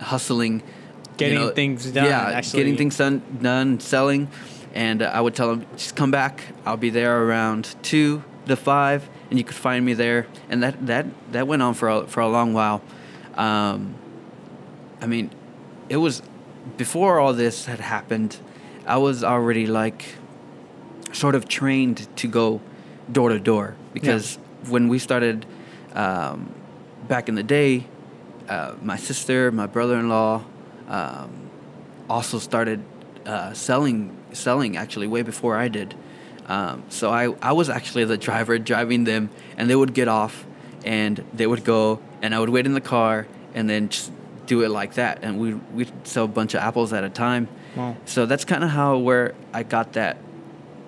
[0.00, 0.62] hustling
[1.16, 2.60] Getting things done, Yeah, actually.
[2.60, 4.28] getting things done, done, selling,
[4.74, 6.42] and uh, I would tell them just come back.
[6.64, 10.26] I'll be there around two to five, and you could find me there.
[10.48, 12.82] And that that that went on for a, for a long while.
[13.34, 13.94] Um,
[15.00, 15.30] I mean,
[15.88, 16.22] it was
[16.76, 18.38] before all this had happened.
[18.86, 20.16] I was already like
[21.12, 22.60] sort of trained to go
[23.10, 25.46] door to door because when we started
[25.94, 26.52] um,
[27.08, 27.86] back in the day,
[28.48, 30.44] uh, my sister, my brother-in-law,
[30.88, 31.50] um,
[32.08, 32.82] also started
[33.24, 35.94] uh, selling selling actually way before I did.
[36.46, 40.46] Um, so I, I was actually the driver driving them, and they would get off,
[40.84, 44.12] and they would go, and I would wait in the car, and then just
[44.46, 47.48] do it like that, and we we'd sell a bunch of apples at a time.
[47.74, 47.96] Wow.
[48.04, 50.18] So that's kind of how where I got that,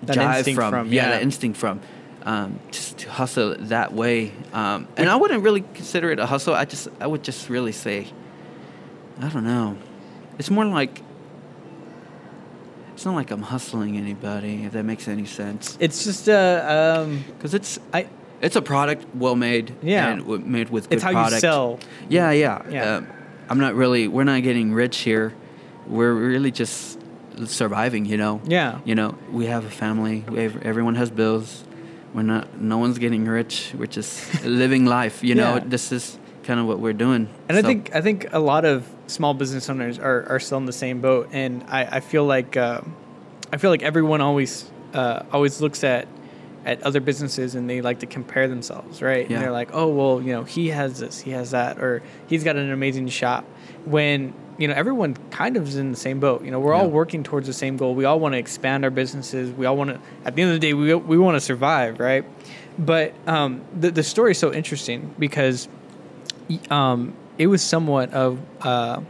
[0.02, 0.70] That jive instinct from.
[0.70, 1.11] from, yeah, yeah.
[1.11, 1.80] that instinct from.
[2.22, 6.54] Um, just to hustle that way, um, and I wouldn't really consider it a hustle.
[6.54, 8.06] I just I would just really say,
[9.20, 9.76] I don't know.
[10.38, 11.03] It's more like
[12.94, 15.77] it's not like I'm hustling anybody, if that makes any sense.
[15.81, 18.09] It's just uh, um, Because it's I.
[18.40, 20.09] it's a product well made, Yeah.
[20.09, 21.35] and made with good It's how product.
[21.35, 21.79] you sell.
[22.09, 22.62] Yeah, yeah.
[22.68, 22.96] Yeah.
[22.96, 23.07] Um,
[23.48, 24.09] I'm not really.
[24.09, 25.33] We're not getting rich here.
[25.87, 26.98] We're really just
[27.46, 28.05] surviving.
[28.05, 28.40] You know.
[28.46, 28.81] Yeah.
[28.85, 30.24] You know, we have a family.
[30.29, 31.64] We have, everyone has bills.
[32.14, 32.61] We're not.
[32.61, 33.72] No one's getting rich.
[33.79, 35.22] We're just living life.
[35.22, 35.55] You know.
[35.55, 35.64] Yeah.
[35.66, 37.28] This is kind of what we're doing.
[37.50, 40.64] And I think I think a lot of small business owners are, are still in
[40.64, 42.80] the same boat, and I, I feel like uh,
[43.52, 46.08] I feel like everyone always uh, always looks at
[46.64, 49.28] at other businesses and they like to compare themselves, right?
[49.28, 49.37] Yeah.
[49.37, 52.44] And they're like, oh well, you know, he has this, he has that, or he's
[52.44, 53.44] got an amazing shop.
[53.84, 56.44] When you know everyone kind of is in the same boat.
[56.44, 57.94] You know, we're all working towards the same goal.
[57.94, 59.50] We all want to expand our businesses.
[59.52, 60.00] We all want to.
[60.24, 62.24] At the end of the day, we we want to survive, right?
[62.78, 65.68] But um, the the story is so interesting because
[66.70, 69.00] um, it was somewhat of uh,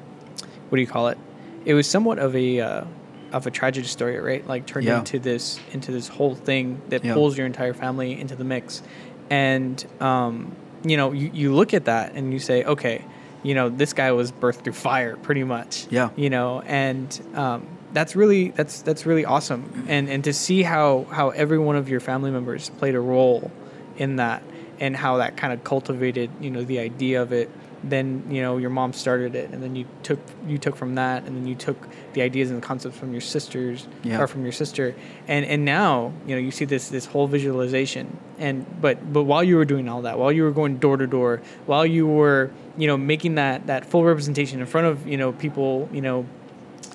[0.68, 1.18] what do you call it?
[1.64, 2.84] It was somewhat of a uh,
[3.32, 4.46] of a tragedy story, right?
[4.46, 4.98] Like turned Yeah.
[5.00, 7.14] into this into this whole thing that Yeah.
[7.14, 8.82] pulls your entire family into the mix,
[9.30, 10.54] and um,
[10.84, 13.02] you know you, you look at that and you say, okay,
[13.42, 15.86] you know this guy was birthed through fire, pretty much.
[15.90, 16.10] Yeah.
[16.16, 21.06] You know, and um, that's really that's that's really awesome, and and to see how
[21.10, 23.50] how every one of your family members played a role
[23.96, 24.42] in that
[24.80, 27.50] and how that kind of cultivated you know the idea of it.
[27.84, 31.24] Then you know your mom started it and then you took you took from that
[31.24, 31.76] and then you took
[32.12, 34.20] the ideas and the concepts from your sisters Yeah.
[34.20, 34.96] or from your sister.
[35.28, 38.16] And and now you know you see this this whole visualization.
[38.38, 41.06] And but but while you were doing all that while you were going door to
[41.06, 45.16] door while you were you know making that that full representation in front of you
[45.16, 46.26] know people you know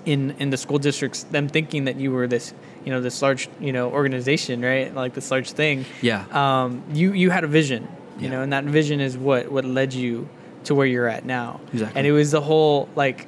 [0.06, 2.54] in in the school districts them thinking that you were this
[2.86, 6.26] you know this large you know organization right like this large thing Yeah.
[6.32, 8.30] um you you had a vision you Yeah.
[8.32, 10.28] know and that vision is what what led you
[10.65, 11.98] to where you're at now Exactly.
[12.00, 13.28] and it was the whole like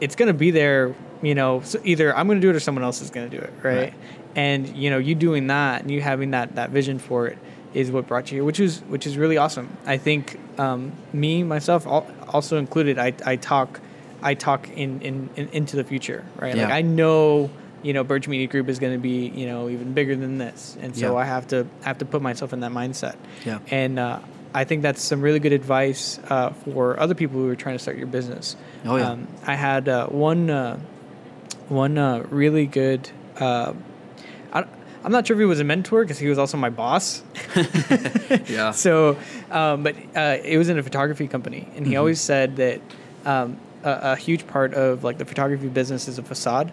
[0.00, 3.00] it's gonna be there you know so either i'm gonna do it or someone else
[3.00, 3.94] is gonna do it right, Right.
[4.36, 7.38] and you know you doing that and you having that that vision for it
[7.74, 11.42] is what brought you here which is which is really awesome i think um, me
[11.42, 13.80] myself also included i i talk
[14.22, 16.56] I talk in, in, in into the future, right?
[16.56, 16.62] Yeah.
[16.64, 17.50] Like I know,
[17.84, 20.76] you know, Birge Media Group is going to be, you know, even bigger than this,
[20.80, 21.18] and so Yeah.
[21.22, 23.14] I have to have to put myself in that mindset.
[23.44, 23.58] Yeah.
[23.70, 24.18] And uh,
[24.54, 27.78] I think that's some really good advice uh, for other people who are trying to
[27.78, 28.56] start your business.
[28.84, 29.10] Oh, yeah.
[29.10, 30.78] Um, I had uh, one uh,
[31.68, 33.10] one uh, really good.
[33.38, 33.74] Uh,
[34.52, 34.64] I,
[35.04, 37.22] I'm not sure if he was a mentor because he was also my boss.
[38.46, 38.70] yeah.
[38.84, 39.18] So,
[39.50, 41.98] um, but uh, it was in a photography company, and he Mhm.
[41.98, 42.80] always said that
[43.26, 46.72] um, a, a huge part of like the photography business is a facade.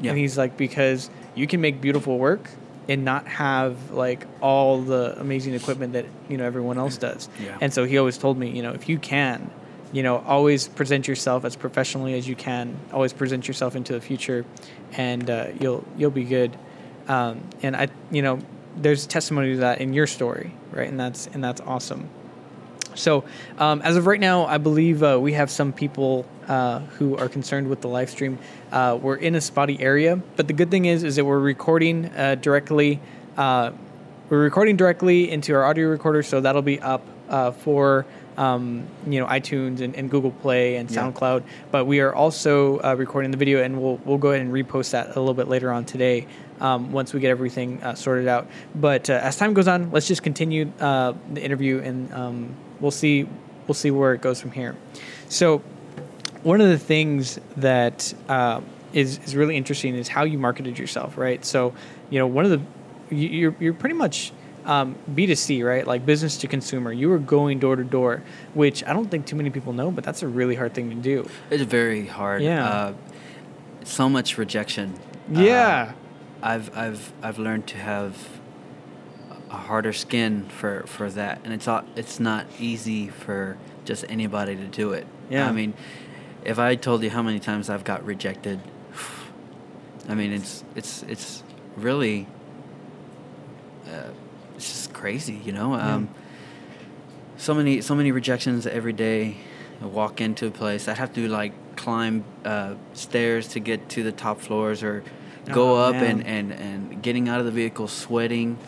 [0.00, 0.10] Yeah.
[0.10, 2.48] And he's like, because you can make beautiful work
[2.88, 7.28] and not have like all the amazing equipment that you know everyone else does.
[7.42, 7.58] Yeah.
[7.60, 9.50] And so he always told me, you know, if you can,
[9.92, 12.76] you know, always present yourself as professionally as you can.
[12.92, 14.44] Always present yourself into the future,
[14.92, 16.56] and uh, you'll you'll be good.
[17.08, 18.38] Um, and I, you know,
[18.76, 20.88] there's testimony to that in your story, right?
[20.88, 22.08] And that's and that's awesome.
[22.94, 23.24] So,
[23.58, 27.28] um, as of right now, I believe uh, we have some people uh, who are
[27.28, 28.38] concerned with the live stream.
[28.72, 32.06] Uh, we're in a spotty area, but the good thing is, is that we're recording
[32.06, 33.00] uh, directly.
[33.36, 33.72] Uh,
[34.28, 39.20] we're recording directly into our audio recorder, so that'll be up uh, for um, you
[39.20, 41.02] know iTunes and, and Google Play and Yeah.
[41.10, 41.42] SoundCloud.
[41.70, 44.90] But we are also uh, recording the video, and we'll we'll go ahead and repost
[44.92, 46.26] that a little bit later on today
[46.60, 48.48] um, once we get everything uh, sorted out.
[48.74, 52.90] But uh, as time goes on, let's just continue uh, the interview, and um, we'll
[52.90, 53.26] see
[53.66, 54.74] we'll see where it goes from here.
[55.28, 55.58] So
[56.42, 58.60] one of the things that uh,
[58.92, 61.44] is is really interesting is how you marketed yourself, right?
[61.44, 61.74] So,
[62.10, 62.60] you know, one of the
[63.14, 64.32] you- you're you're pretty much
[64.66, 65.86] um, B2C, right?
[65.86, 66.92] Like business to consumer.
[66.92, 68.22] You were going door to door,
[68.54, 70.96] which I don't think too many people know, but that's a really hard thing to
[70.96, 71.28] do.
[71.50, 72.42] It's very hard.
[72.42, 72.68] Yeah.
[72.68, 72.92] Uh,
[73.84, 74.94] so much rejection.
[75.30, 75.92] Yeah.
[76.42, 78.39] Uh, I've I've I've learned to have
[79.50, 84.54] a harder skin for for that, and it's not it's not easy for just anybody
[84.56, 85.06] to do it.
[85.28, 85.48] Yeah.
[85.48, 85.74] I mean,
[86.44, 88.60] if I told you how many times I've got rejected,
[90.08, 91.42] I mean it's it's it's
[91.76, 92.26] really
[93.86, 94.10] uh,
[94.56, 95.74] it's just crazy, you know.
[95.74, 96.08] Um,
[97.36, 99.36] so many so many rejections every day.
[99.82, 104.02] I walk into a place, I'd have to like climb uh, stairs to get to
[104.02, 105.02] the top floors, or
[105.50, 106.20] go Oh, up man.
[106.20, 108.58] and, and and getting out of the vehicle sweating.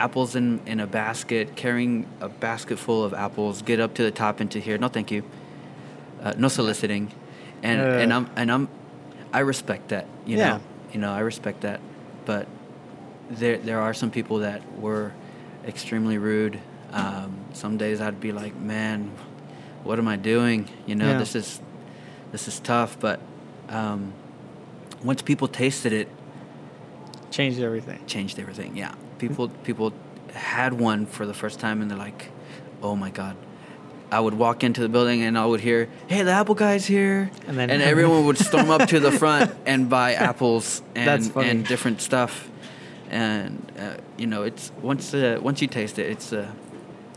[0.00, 3.60] Apples in, in a basket, carrying a basket full of apples.
[3.62, 4.78] Get up to the top into here.
[4.78, 5.22] No, thank you.
[6.22, 7.12] Uh, no soliciting,
[7.62, 8.16] and and Uh.
[8.16, 8.68] I'm and I'm,
[9.32, 10.06] I respect that.
[10.26, 10.48] You Yeah.
[10.48, 10.60] know,
[10.92, 11.80] you know I respect that,
[12.24, 12.46] but
[13.30, 15.12] there there are some people that were
[15.66, 16.58] extremely rude.
[16.92, 19.10] Um, some days I'd be like, man,
[19.84, 20.68] what am I doing?
[20.86, 21.18] You know, Yeah.
[21.18, 21.60] this is
[22.32, 22.98] this is tough.
[22.98, 23.20] But
[23.68, 24.12] um,
[25.04, 26.08] once people tasted it,
[27.30, 28.00] Changed everything.
[28.06, 28.76] changed everything.
[28.76, 29.92] Yeah, people people
[30.34, 32.30] had one for the first time, and they're like,
[32.82, 33.36] oh my god.
[34.12, 37.30] I would walk into the building and I would hear, "Hey, the apple guy's here,"
[37.46, 41.64] And then- and everyone would storm up to the front and buy apples and and
[41.64, 42.50] different stuff.
[43.08, 46.52] And uh, you know, it's once uh, once you taste it, it's a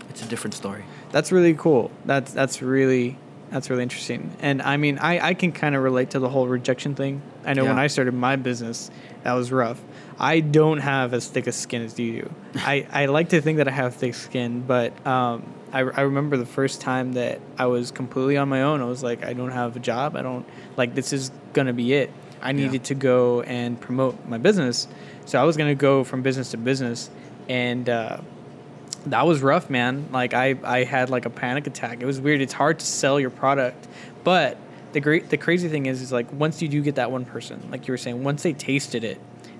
[0.09, 0.83] it's a different story.
[1.11, 1.89] That's really cool.
[2.05, 3.17] That's that's really
[3.53, 4.35] that's really interesting.
[4.39, 7.21] And I mean, I I can kind of relate to the whole rejection thing.
[7.45, 8.89] I know when I started my business,
[9.23, 9.79] that was rough.
[10.19, 12.33] I don't have as thick a skin as you do.
[12.55, 16.35] I I like to think that I have thick skin, but um, I I remember
[16.35, 18.81] the first time that I was completely on my own.
[18.81, 20.15] I was like, I don't have a job.
[20.15, 22.11] I don't like this is gonna be it.
[22.41, 24.87] I needed to go and promote my business,
[25.25, 27.11] so I was gonna go from business to business,
[27.47, 27.87] and.
[27.87, 28.17] Uh,
[29.07, 30.09] that was rough, man.
[30.11, 32.01] Like I, I had like a panic attack.
[32.01, 32.41] It was weird.
[32.41, 33.87] It's hard to sell your product,
[34.23, 34.57] but
[34.93, 37.67] the great, the crazy thing is, is like once you do get that one person,
[37.71, 39.19] like you were saying, once they tasted it,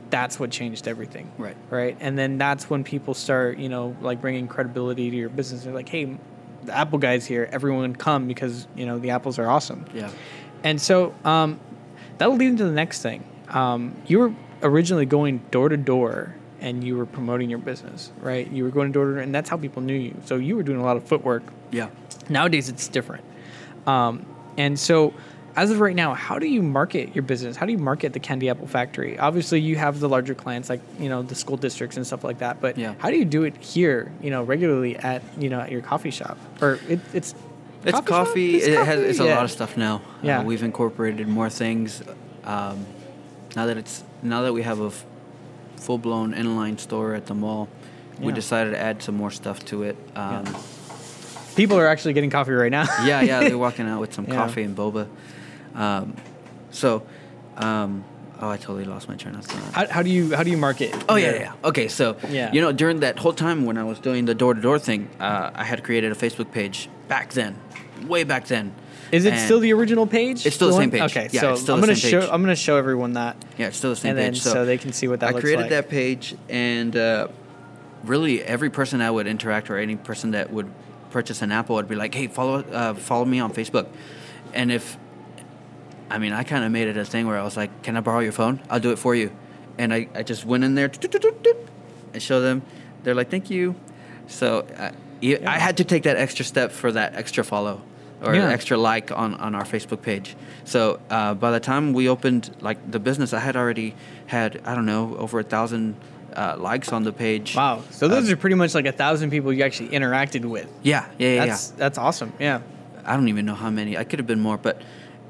[0.09, 1.31] that's what changed everything.
[1.37, 1.57] Right.
[1.69, 1.97] Right.
[1.99, 5.63] And then that's when people start, you know, like bringing credibility to your business.
[5.63, 6.17] They're like, hey,
[6.63, 7.49] the Apple guy's here.
[7.51, 9.85] Everyone come because you know the apples are awesome.
[9.93, 10.11] Yeah.
[10.63, 11.59] And so um,
[12.17, 13.27] that'll lead into the next thing.
[13.49, 18.49] Um, you were originally going door to door and you were promoting your business, right?
[18.49, 20.15] You were going door to door, and that's how people knew you.
[20.25, 21.43] So you were doing a lot of footwork.
[21.71, 21.89] Yeah.
[22.29, 23.23] Nowadays, it's different.
[23.85, 24.25] Um,
[24.57, 25.13] and so,
[25.57, 27.57] as of right now, how do you market your business?
[27.57, 29.19] How do you market the Candy Apple Factory?
[29.19, 32.39] Obviously, you have the larger clients like you know the school districts and stuff like
[32.39, 32.61] that.
[32.61, 32.95] But Yeah.
[32.97, 34.11] how do you do it here?
[34.21, 37.35] You know, regularly at you know at your coffee shop or it, it's
[37.83, 38.05] It's shop?
[38.05, 38.55] coffee.
[38.55, 39.01] It's it has coffee?
[39.09, 40.01] it's a lot of stuff now.
[40.21, 40.39] Yeah.
[40.39, 42.01] Uh, we've incorporated more things.
[42.45, 42.85] Um,
[43.55, 45.05] now that it's now that we have a f-
[45.83, 47.67] full blown inline store at the mall,
[48.19, 49.95] we decided to add some more stuff to it.
[50.15, 50.59] Um, Yeah.
[51.55, 52.85] People are actually getting coffee right now.
[53.05, 54.35] yeah, yeah, they're walking out with some Yeah.
[54.35, 55.07] coffee and boba.
[55.75, 56.15] Um,
[56.71, 57.03] so,
[57.57, 58.03] um,
[58.41, 59.73] oh, I totally lost my train of thought.
[59.73, 60.91] How, how do you how do you market?
[61.07, 61.41] Oh yeah, your- yeah.
[61.61, 61.69] yeah.
[61.69, 62.51] Okay, so Yeah.
[62.51, 65.09] you know during that whole time when I was doing the door to door thing,
[65.19, 67.55] uh, I had created a Facebook page back then,
[68.07, 68.73] way back then.
[69.13, 70.43] Is it And- still the original page?
[70.45, 70.81] It's still the one?
[70.83, 71.01] same page.
[71.03, 72.29] Okay, Yeah, so it's still I'm the gonna same show page.
[72.33, 74.41] I'm gonna show everyone that, Yeah, it's still the same and then page.
[74.41, 75.69] so, they can see what that I created like.
[75.69, 77.27] that page, and uh,
[78.03, 80.67] really every person I would interact or any person that would
[81.11, 83.85] purchase an apple would be like, "Hey, follow uh, follow me on Facebook,"
[84.51, 84.97] and if
[86.09, 88.01] I mean, I kind of made it a thing where I was like, "Can I
[88.01, 88.61] borrow your phone?
[88.67, 89.31] I'll do it for you,"
[89.77, 90.89] and I, I just went in there
[92.13, 92.63] and show them.
[93.03, 93.75] They're like, "Thank you."
[94.27, 94.89] So uh,
[95.21, 97.81] yeah, I had to take that extra step for that extra follow
[98.23, 98.49] or Yeah.
[98.49, 100.35] extra like on, on our Facebook page.
[100.65, 103.95] So uh, by the time we opened like the business, I had already
[104.27, 105.95] had I don't know over a thousand
[106.35, 107.55] uh, likes on the page.
[107.55, 107.81] Wow.
[107.91, 110.67] So those Uh, are pretty much like a thousand people you actually interacted with.
[110.81, 111.45] Yeah, yeah, yeah.
[111.45, 112.31] That's that's awesome.
[112.39, 112.61] Yeah.
[113.05, 113.97] I don't even know how many.
[113.97, 114.81] I could have been more, but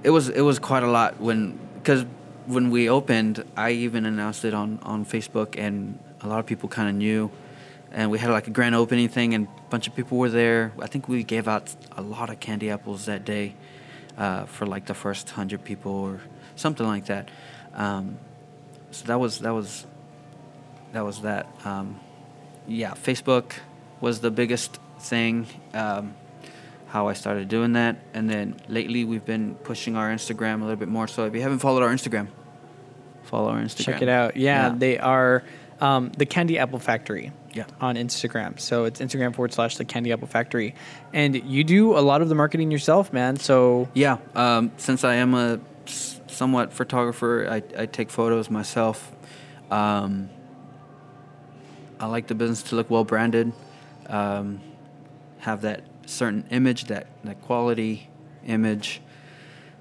[0.04, 2.06] it was it was quite a lot when because
[2.46, 6.70] when we opened, I even announced it on on Facebook, and a lot of people
[6.70, 7.32] kind of knew.
[7.94, 10.72] And we had like a grand opening thing, and a bunch of people were there.
[10.82, 13.54] I think we gave out a lot of candy apples that day
[14.18, 16.20] uh, for like the first hundred people or
[16.56, 17.30] something like that.
[17.76, 18.18] Um,
[18.92, 19.86] so that was that was
[20.94, 21.46] that was that.
[21.66, 22.00] Um,
[22.68, 23.54] yeah, Facebook
[24.02, 25.46] was the biggest thing.
[25.74, 26.16] Um,
[26.88, 30.76] how I started doing that, and then lately we've been pushing our Instagram a little
[30.76, 31.08] bit more.
[31.08, 32.28] So if you haven't followed our Instagram,
[33.24, 33.86] follow our Instagram.
[33.86, 34.38] Check it out.
[34.38, 34.76] Yeah, Yeah.
[34.78, 35.44] they are
[35.84, 37.32] um, the Candy Apple Factory.
[37.54, 37.66] Yeah.
[37.82, 40.74] On Instagram, so it's Instagram forward slash the Candy Apple Factory,
[41.14, 43.36] and you do a lot of the marketing yourself, man.
[43.36, 49.12] So Yeah, um, since I am a somewhat photographer, I, I take photos myself.
[49.70, 50.32] Um,
[52.00, 53.54] I like the business to look well branded,
[54.08, 54.62] um,
[55.40, 58.10] have that certain image, that that quality
[58.48, 59.00] image.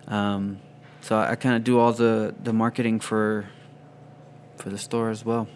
[0.09, 0.61] Um,
[1.00, 3.46] so I, I kind of do all the the marketing for
[4.59, 5.48] for the store as well.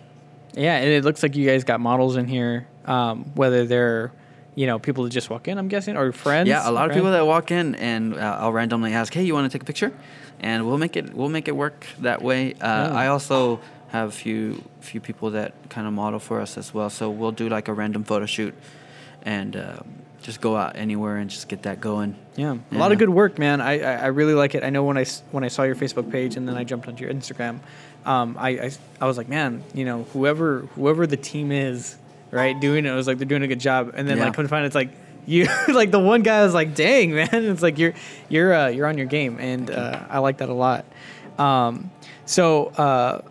[0.56, 4.10] Yeah, and it looks like you guys got models in here, um, whether they're,
[4.54, 6.48] you know, people that just walk in, I'm guessing, or friends.
[6.48, 9.34] Yeah, a lot of people that walk in and uh, I'll randomly ask, "Hey, you
[9.34, 9.92] want to take a picture?"
[10.40, 12.54] And we'll make it we'll make it work that way.
[12.54, 12.94] Uh, Oh.
[12.96, 16.90] I also have few few people that kind of model for us as well.
[16.90, 18.54] So we'll do like a random photo shoot
[19.22, 19.76] and uh,
[20.22, 22.16] just go out anywhere and just get that going.
[22.36, 23.60] Yeah, a lot of good work, man.
[23.60, 24.64] I, I, I really like it.
[24.64, 27.04] I know when I when I saw your Facebook page and then I jumped onto
[27.04, 27.60] your Instagram,
[28.04, 31.96] um, I, I I was like, man, you know, whoever whoever the team is,
[32.30, 33.92] right, doing it, I was like, they're doing a good job.
[33.94, 34.24] And then Yeah.
[34.24, 34.90] like come to find, it's like
[35.26, 37.94] you, like the one guy was like, dang, man, it's like you're
[38.28, 40.84] you're uh, you're on your game, and uh, I like that a lot.
[41.38, 41.90] Um,
[42.26, 43.22] so uh,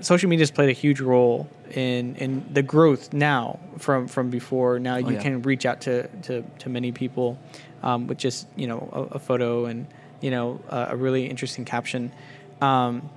[0.00, 4.78] social has played a huge role in in the growth now from from before.
[4.78, 5.22] Now you Oh, yeah.
[5.22, 7.38] can reach out to to, to many people
[7.82, 9.86] um, with just you know a, a photo and
[10.20, 12.12] you know a, a really interesting caption.
[12.60, 13.08] Um,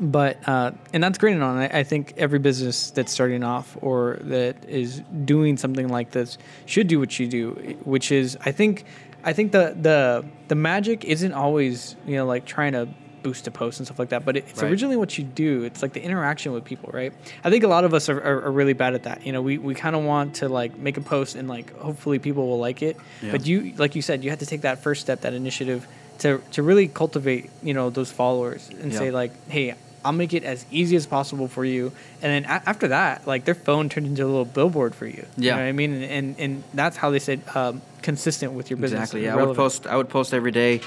[0.00, 1.58] but uh, and that's great and.
[1.58, 6.10] And I, I think every business that's starting off or that is doing something like
[6.12, 8.84] this should do what you do, which is I think
[9.22, 12.88] I think the the the magic isn't always you know like trying to
[13.22, 14.70] boost a post and stuff like that, but it, it's Right.
[14.70, 15.62] originally what you do.
[15.64, 17.12] It's like the interaction with people, right?
[17.44, 19.24] I think a lot of us are, are, are really bad at that.
[19.26, 22.18] You know, we, we kind of want to like make a post and like hopefully
[22.18, 23.32] people will like it, Yeah.
[23.32, 25.86] but you like you said, you have to take that first step, that initiative
[26.18, 28.98] to to really cultivate you know those followers and Yeah.
[28.98, 31.92] say like, hey, I'll make it as easy as possible for you,
[32.22, 35.24] and then a- after that, like their phone turned into a little billboard for you.
[35.36, 35.52] you Yeah.
[35.56, 38.78] know what I mean, and and, and that's how they said um, consistent with your
[38.78, 39.00] business.
[39.14, 39.24] Exactly.
[39.24, 39.86] Yeah, I would post.
[39.86, 40.80] I would post every day.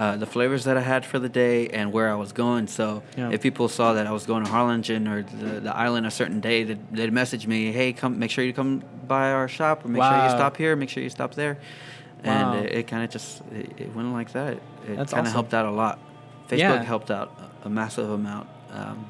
[0.00, 2.68] Uh, the flavors that I had for the day and where I was going.
[2.68, 3.32] So Yeah.
[3.34, 6.40] if people saw that I was going to Harlingen or the, the island a certain
[6.40, 8.18] day, they'd, they'd message me, "Hey, come!
[8.18, 11.02] Make sure you come by our shop, or make sure you stop here, make sure
[11.02, 11.58] you stop there."
[12.24, 12.54] Wow.
[12.54, 14.54] And it, it kind of just it, it went like that.
[14.54, 15.26] It kind awesome.
[15.26, 15.98] of helped out a lot.
[16.48, 16.82] Facebook Yeah.
[16.82, 17.28] helped out
[17.62, 19.04] a, a massive amount um,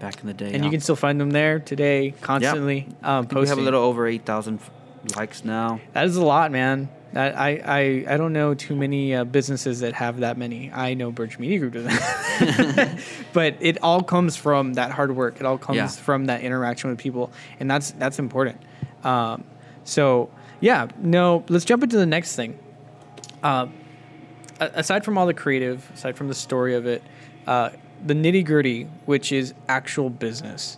[0.00, 0.52] back in the day.
[0.54, 3.82] and you can still find them there today, constantly um, I we have a little
[3.82, 4.60] over eight thousand
[5.14, 5.78] likes now.
[5.92, 6.88] That is a lot, man.
[7.14, 10.70] I, I, I don't know too many uh, businesses that have that many.
[10.72, 13.00] I know Birge Media Group doesn't,
[13.32, 15.36] but it all comes from that hard work.
[15.40, 15.86] It all comes Yeah.
[15.88, 17.30] from that interaction with people,
[17.60, 18.60] and that's that's important.
[19.04, 19.44] Um,
[19.84, 20.30] so
[20.60, 21.44] yeah, no.
[21.48, 22.58] Let's jump into the next thing.
[23.42, 23.68] Uh,
[24.60, 27.02] aside from all the creative, aside from the story of it,
[27.46, 27.70] uh,
[28.04, 30.76] the nitty gritty, which is actual business,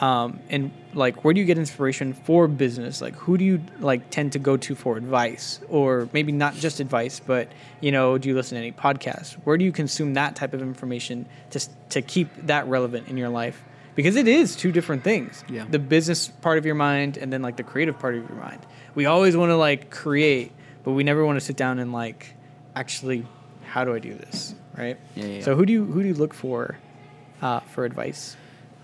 [0.00, 3.00] um, and like where do you get inspiration for business?
[3.00, 6.80] Like who do you like tend to go to for advice, or maybe not just
[6.80, 7.48] advice, but
[7.80, 9.34] you know, do you listen to any podcasts?
[9.44, 13.28] Where do you consume that type of information to to keep that relevant in your
[13.28, 13.62] life?
[13.94, 15.42] Because it is two different things.
[15.48, 15.64] Yeah.
[15.68, 18.60] The business part of your mind, and then like the creative part of your mind.
[18.94, 20.52] We always want to like create,
[20.84, 22.34] but we never want to sit down and like
[22.76, 23.26] actually
[23.64, 24.96] how do I do this, right?
[25.16, 26.78] Yeah, yeah, So who do you who do you look for
[27.42, 28.36] uh, for advice?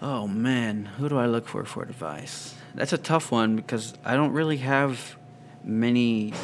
[0.05, 2.55] Oh man, who do I look for for advice?
[2.75, 5.17] That's a tough one because I don't really have
[5.65, 6.35] many.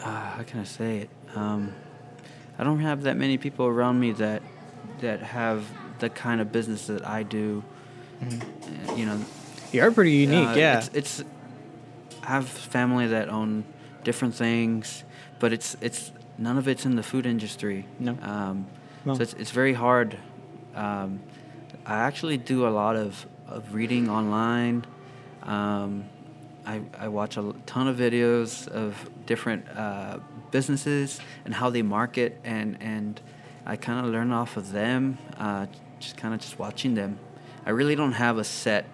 [0.00, 1.10] Uh, how can I say it?
[1.34, 1.74] Um,
[2.58, 4.42] I don't have that many people around me that
[5.00, 5.66] that have
[5.98, 7.62] the kind of business that I do.
[8.22, 9.20] Uh, You know,
[9.70, 10.78] You are pretty unique, uh, yeah.
[10.78, 11.24] It's, it's
[12.22, 13.64] I have family that own
[14.02, 15.04] different things,
[15.40, 17.84] but it's it's none of it's in the food industry.
[17.98, 18.16] No.
[18.22, 18.66] Um,
[19.04, 19.14] No.
[19.14, 20.16] So it's it's very hard.
[20.78, 21.20] Um,
[21.86, 24.84] I actually do a lot of, of reading online.
[25.42, 26.04] Um,
[26.66, 30.18] I, I watch a ton of videos of different uh,
[30.50, 33.20] businesses and how they market, and, and
[33.66, 35.66] I kind of learn off of them, uh,
[35.98, 37.18] just kind of just watching them.
[37.66, 38.84] I really don't have a set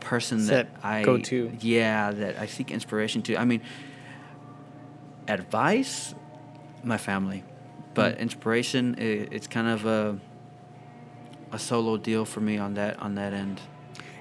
[0.00, 1.50] person Set that I go-to.
[1.60, 3.36] Yeah, that I seek inspiration to.
[3.36, 3.62] I mean,
[5.28, 6.14] advice,
[6.82, 7.42] my family,
[7.94, 8.20] but Mm.
[8.20, 9.02] inspiration, i
[9.34, 10.18] it's kind of a
[11.54, 13.60] a solo deal for me on that on that end.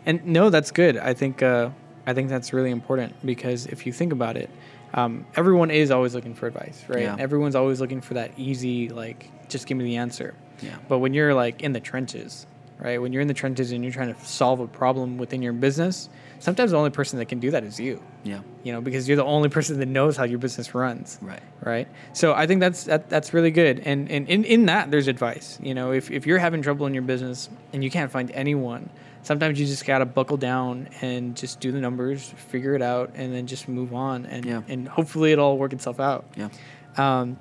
[0.06, 0.98] And no, that's good.
[0.98, 1.70] I think uh,
[2.06, 4.50] I think that's really important because if you think about it,
[4.94, 7.04] um, everyone is always looking for advice, right?
[7.04, 7.16] Yeah.
[7.18, 10.36] Everyone's always looking for that easy, like, just give me the answer.
[10.62, 10.78] Yeah.
[10.88, 12.46] But when you're like in the trenches,
[12.84, 13.02] right?
[13.02, 16.10] When you're in the trenches and you're trying to solve a problem within your business,
[16.40, 18.04] sometimes the only person that can do that is you.
[18.24, 18.42] Yeah.
[18.64, 21.18] You know, because you're the only person that knows how your business runs.
[21.22, 21.42] Right.
[21.64, 21.88] right?
[22.12, 25.58] So I think that's that, that's really good, and and in, in that there's advice.
[25.64, 28.90] You know, if if you're having trouble in your business and you can't find anyone,
[29.24, 33.34] sometimes you just gotta buckle down and just do the numbers, figure it out, and
[33.34, 34.62] then just move on, and Yeah.
[34.68, 36.26] and hopefully it'll work itself out.
[36.36, 36.50] Yeah.
[36.98, 37.38] Um,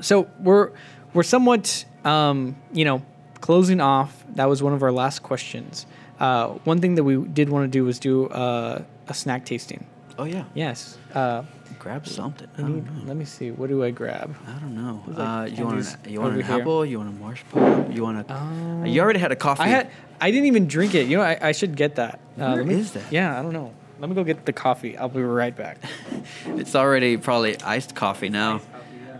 [0.00, 0.70] so we're
[1.14, 3.02] we're somewhat um, you know
[3.40, 4.24] closing off.
[4.34, 5.86] That was one of our last questions.
[6.18, 9.86] uh, one thing that we did want to do was do uh, a snack tasting.
[10.18, 10.44] Oh yeah.
[10.54, 10.96] Yes.
[11.14, 11.42] Uh,
[11.78, 12.48] Grab something.
[12.56, 13.08] I we don't need, know.
[13.08, 13.50] let me see.
[13.52, 14.34] What do I grab?
[14.46, 15.04] I don't know.
[15.06, 16.60] Like, Uh, you want an, you want an here.
[16.60, 16.84] apple?
[16.86, 17.90] You want a marshmallow?
[17.92, 18.34] You want a?
[18.34, 19.62] Um, you already had a coffee.
[19.62, 19.90] I had.
[20.20, 21.06] I didn't even drink it.
[21.06, 22.18] You know, I, I should get that.
[22.38, 23.12] Uh, Where me, is that?
[23.12, 23.72] Yeah, I don't know.
[24.00, 24.96] Let me go get the coffee.
[24.96, 25.78] I'll be right back.
[26.60, 28.60] It's already probably iced coffee now.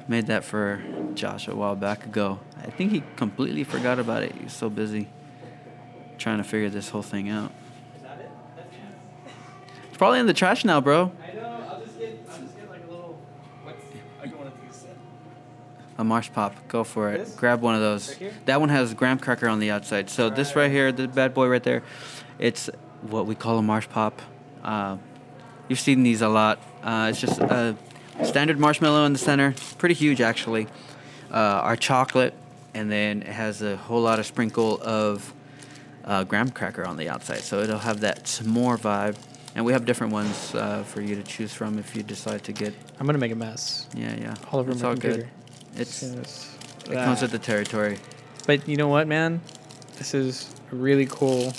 [0.08, 0.82] Made that for
[1.14, 2.38] Josh a while back ago.
[2.66, 4.34] I think he completely forgot about it.
[4.34, 5.08] He's so busy
[6.18, 7.52] trying to figure this whole thing out.
[7.96, 8.30] Is that it?
[9.88, 11.12] It's probably in the trash now, bro.
[11.22, 11.66] I know.
[11.70, 12.26] I'll just get.
[12.30, 13.18] I'll just get like a little.
[13.62, 13.84] What's?
[14.20, 14.96] I don't want to use it.
[15.98, 16.54] A marsh pop.
[16.68, 17.18] Go for it.
[17.18, 17.34] This?
[17.34, 18.20] Grab one of those.
[18.20, 20.10] Right that one has graham cracker on the outside.
[20.10, 21.82] So this right here, the bad boy right there,
[22.38, 22.68] it's
[23.02, 24.20] what we call a marsh pop.
[24.64, 24.96] Uh,
[25.68, 26.60] you've seen these a lot.
[26.82, 27.76] Uh, it's just a
[28.24, 29.54] standard marshmallow in the center.
[29.78, 30.66] Pretty huge actually.
[31.30, 32.34] Uh, our chocolate,
[32.76, 35.32] and then it has a whole lot of sprinkle of
[36.04, 37.40] uh, graham cracker on the outside.
[37.40, 39.16] So it'll have that s'more vibe.
[39.54, 42.52] And we have different ones uh, for you to choose from if you decide to
[42.52, 42.74] get.
[43.00, 43.86] I'm gonna make a mess.
[43.94, 44.34] Yeah, yeah.
[44.52, 45.22] All over it's my all computer.
[45.74, 45.80] good.
[45.80, 47.04] It's it Yes.
[47.06, 47.22] comes Ah.
[47.22, 47.96] with the territory.
[48.46, 49.40] But you know what, man?
[49.96, 51.54] This is really cool.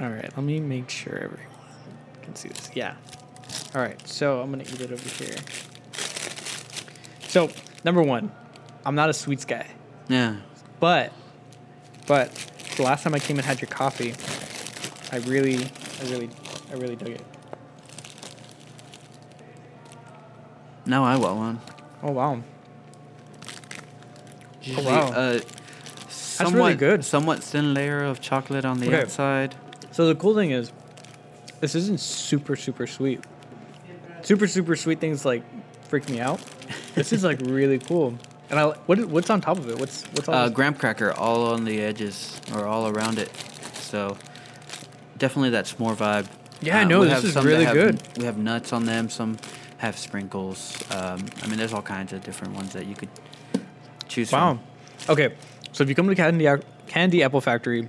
[0.00, 1.46] All right, let me make sure everyone
[2.22, 2.70] can see this.
[2.74, 2.94] Yeah.
[3.74, 5.36] All right, so I'm gonna eat it over here.
[7.28, 7.50] So
[7.84, 8.32] number one,
[8.86, 9.66] I'm not a sweets guy,
[10.08, 10.36] Yeah.
[10.80, 11.12] but
[12.06, 12.32] but
[12.76, 14.14] the last time I came and had your coffee,
[15.10, 15.56] I really,
[16.00, 16.30] I really,
[16.70, 17.24] I really dug it.
[20.86, 21.60] Now I want one.
[22.02, 22.42] Oh wow.
[24.62, 25.10] Usually, wow.
[25.12, 25.40] Uh,
[26.08, 27.04] somewhat, really good.
[27.04, 29.02] Somewhat thin layer of chocolate on the Okay.
[29.02, 29.54] outside.
[29.90, 30.70] So the cool thing is,
[31.60, 33.20] this isn't super super sweet.
[34.22, 35.42] Super super sweet things like
[35.88, 36.40] freak me out.
[36.94, 38.16] This is like really cool.
[38.50, 39.78] And I what is- what's on top of it?
[39.78, 43.30] What's what's all Uh, graham cracker all on the edges or all around it.
[43.74, 44.16] So
[45.18, 46.26] definitely that s'more vibe.
[46.60, 48.02] Yeah, I Uh, know, this is really have- good.
[48.16, 49.10] We have nuts on them.
[49.10, 49.36] Some
[49.78, 50.76] have sprinkles.
[50.90, 53.10] Um, I mean, there's all kinds of different ones that you could
[54.08, 54.58] choose Wow.
[55.06, 55.12] from.
[55.12, 55.34] Okay,
[55.72, 56.48] so if you come to Candy
[56.86, 57.88] Candy Apple Factory,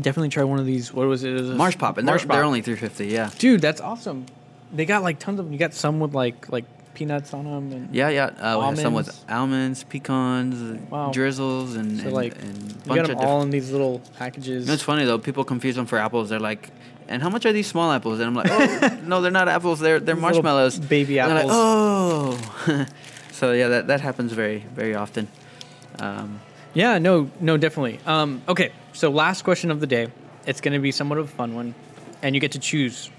[0.00, 0.92] definitely try one of these.
[0.92, 1.36] What was it?
[1.36, 3.06] this- Marsh pop, and they're, Marsh they're only 350.
[3.06, 3.30] Yeah.
[3.38, 4.26] Dude, that's awesome.
[4.72, 5.52] They got like tons of them.
[5.52, 6.64] You got some with like like
[6.98, 8.24] peanuts on them and Yeah, yeah.
[8.26, 9.84] Uh, we have some with Almonds.
[9.84, 11.12] pecans, Wow.
[11.12, 13.20] drizzles, and, So and, like and you bunch got them different.
[13.22, 14.64] all in these little packages.
[14.64, 15.18] You know, it's funny though.
[15.18, 16.28] People confuse them for apples.
[16.30, 16.70] They're like,
[17.08, 19.78] "And how much are these small apples?" And I'm like, "Oh, no, they're not apples.
[19.80, 21.52] They're they're marshmallows, baby they're like, apples.
[21.54, 22.86] oh,
[23.32, 25.28] so yeah, that that happens very very often.
[26.00, 26.40] Um,
[26.74, 27.98] Yeah, no, no, definitely.
[28.06, 30.08] Um, okay, so last question of the day.
[30.46, 31.74] It's going to be somewhat of a fun one,
[32.22, 33.10] and you get to choose.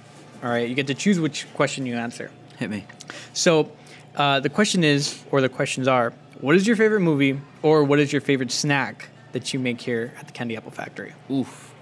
[0.43, 2.31] All right, you get to choose which question you answer.
[2.59, 2.85] Hit me.
[3.33, 3.71] So,
[4.15, 7.99] uh, the question is, or the questions are, what is your favorite movie, or what
[7.99, 11.13] is your favorite snack that you make here at the Candy Apple Factory?
[11.31, 11.73] Oof.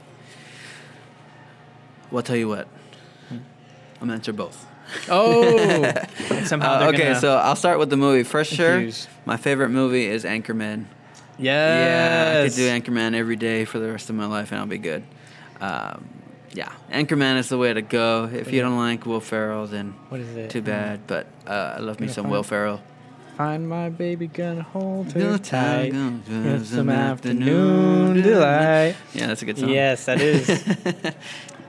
[2.11, 2.67] Well, I'll tell you what.
[3.29, 3.35] Hmm.
[3.35, 4.65] I'm gonna answer both.
[5.09, 5.83] Oh,
[6.45, 8.23] somehow Uh, okay, so I'll start with the movie.
[8.23, 8.87] First, sure.
[9.25, 10.85] My favorite movie is Anchorman.
[11.37, 11.43] yes.
[12.37, 14.65] Yeah, I could do Anchorman every day for the rest of my life, and I'll
[14.67, 15.03] be good.
[15.59, 16.07] Um,
[16.53, 18.29] yeah, Anchorman is the way to go.
[18.31, 20.49] If you don't like Will Ferrell, then What is it?
[20.49, 21.05] too bad.
[21.07, 22.81] But uh, I love me some Will Ferrell.
[23.37, 25.93] Find my baby, gonna hold her tight.
[25.93, 28.95] Have some afternoon delight.
[29.13, 29.69] Yeah, that's a good song.
[29.69, 30.47] Yes, that is.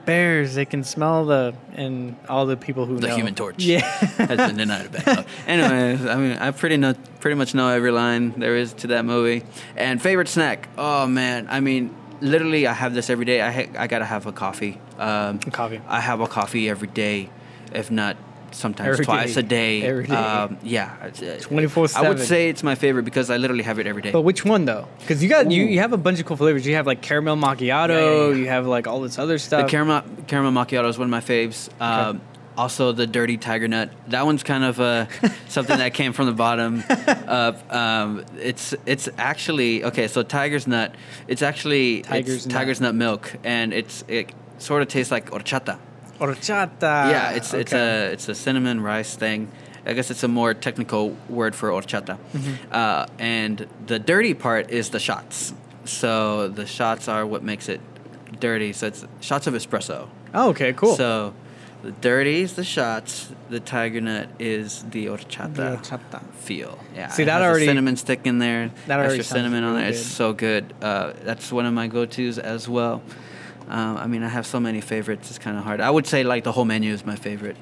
[0.05, 3.15] Bears, they can smell the and all the people who The know.
[3.15, 3.63] Human Torch.
[3.63, 3.81] Yeah.
[3.81, 5.27] Has been denied a backup.
[5.45, 9.05] Anyways, I mean, I pretty know, pretty much know every line there is to that
[9.05, 9.45] movie.
[9.77, 10.67] And favorite snack?
[10.79, 13.41] Oh man, I mean, literally, I have this every day.
[13.41, 14.79] I ha- I gotta have a coffee.
[14.97, 15.81] Um, Coffee.
[15.87, 17.29] I have a coffee every day,
[17.73, 18.17] if not
[18.51, 19.39] sometimes Every twice day.
[19.39, 19.81] a day.
[19.83, 20.15] Every day.
[20.15, 20.95] Um, yeah.
[21.03, 21.95] uh, 24/7.
[21.95, 24.11] I would say it's my favorite because I literally have it every day.
[24.11, 24.87] But which one though?
[24.99, 25.67] Because you got you, Ooh.
[25.67, 26.65] you have a bunch of cool flavors.
[26.65, 27.89] You have like caramel macchiato.
[27.89, 28.35] Yeah, yeah, yeah.
[28.35, 29.65] You have like all this other stuff.
[29.65, 31.69] The caramel caramel macchiato is one of my faves.
[31.79, 32.21] Um,
[32.59, 33.89] Also, the dirty tiger nut.
[34.09, 35.05] That one's kind of uh,
[35.47, 36.83] something that came from the bottom.
[37.25, 40.09] Of, um, it's it's actually okay.
[40.09, 40.93] So tiger's nut.
[41.29, 42.53] It's actually Tiger's it's nut.
[42.57, 45.79] tiger's nut milk, and it's it sort of tastes like horchata.
[46.19, 46.81] Horchata.
[46.81, 49.49] yeah, it's it's a it's a cinnamon rice thing.
[49.85, 52.17] I guess it's a more technical word for horchata.
[52.33, 52.53] Mm-hmm.
[52.73, 55.53] Uh, and the dirty part is the shots.
[55.85, 57.79] So the shots are what makes it
[58.37, 58.73] dirty.
[58.73, 60.09] So it's shots of espresso.
[60.33, 60.95] Oh, okay, cool.
[60.95, 61.33] So
[61.81, 63.31] the dirty is the shots.
[63.49, 66.21] The tiger nut is the horchata, The horchata.
[66.33, 66.77] feel.
[66.95, 67.07] Yeah.
[67.09, 68.71] See, that already- cinnamon stick in there.
[68.87, 69.91] That already extra cinnamon on really there.
[69.91, 70.73] It's so good.
[70.81, 73.01] Uh, that's one of my go-tos as well.
[73.69, 75.29] Um, I mean, I have so many favorites.
[75.29, 75.79] It's kind of hard.
[75.79, 77.55] I would say like the whole menu is my favorite.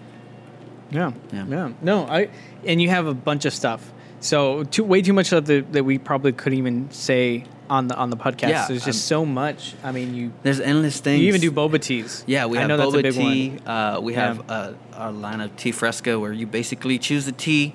[0.90, 1.12] Yeah.
[1.34, 1.46] Yeah.
[1.48, 1.70] Yeah.
[1.82, 2.30] No, I
[2.66, 3.92] and you have a bunch of stuff.
[4.22, 7.96] So too way too much stuff that, that we probably couldn't even say on the
[7.96, 8.50] on the podcast.
[8.50, 9.74] Yeah, There's just um, so much.
[9.84, 11.22] I mean, you There's endless things.
[11.22, 12.24] you even do boba teas.
[12.28, 13.58] Yeah, we have a boba tea.
[13.66, 14.28] Uh, we Yeah.
[14.28, 17.74] have uh, our line of tea fresca, where you basically choose the tea,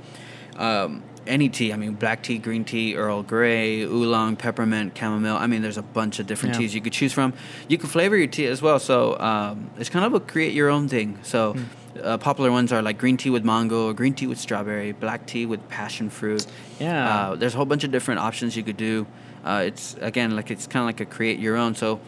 [0.57, 1.73] um, any tea.
[1.73, 5.37] I mean, black tea, green tea, Earl Grey, oolong, peppermint, chamomile.
[5.37, 6.61] I mean, there's a bunch of different Yeah.
[6.61, 7.33] teas you could choose from.
[7.69, 8.79] You can flavor your tea as well.
[8.79, 11.19] So um, it's kind of a create your own thing.
[11.23, 11.53] So.
[11.53, 11.63] Hmm.
[12.03, 15.45] Uh, popular ones are like green tea with mango, green tea with strawberry, black tea
[15.45, 16.47] with passion fruit.
[16.81, 17.07] Yeah.
[17.29, 19.07] Uh, there's a whole bunch of different options you could do.
[19.45, 21.75] Uh, it's again like it's kind of like a create your own.
[21.75, 22.01] So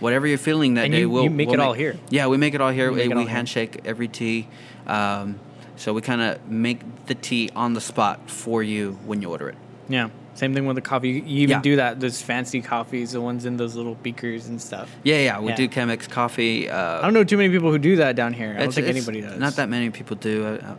[0.00, 1.96] whatever you're feeling that And day, you- we'll you make we'll it all here.
[2.10, 2.90] Yeah, we make it all here.
[2.90, 3.28] Make we it all here.
[3.30, 4.48] handshake every tea.
[4.86, 5.38] Um,
[5.76, 9.48] so we kind of make the tea on the spot for you when you order
[9.48, 9.56] it.
[9.88, 10.10] Yeah.
[10.34, 11.10] Same thing with the coffee.
[11.10, 11.60] You even Yeah.
[11.60, 12.00] do that.
[12.00, 14.90] Those fancy coffees, the ones in those little beakers and stuff.
[15.02, 15.56] Yeah, yeah, we Yeah.
[15.56, 16.70] do Chemex coffee.
[16.70, 18.54] Uh, I don't know too many people who do that down here.
[18.56, 19.38] I don't think anybody does.
[19.38, 20.44] Not that many people do.
[20.46, 20.76] Uh,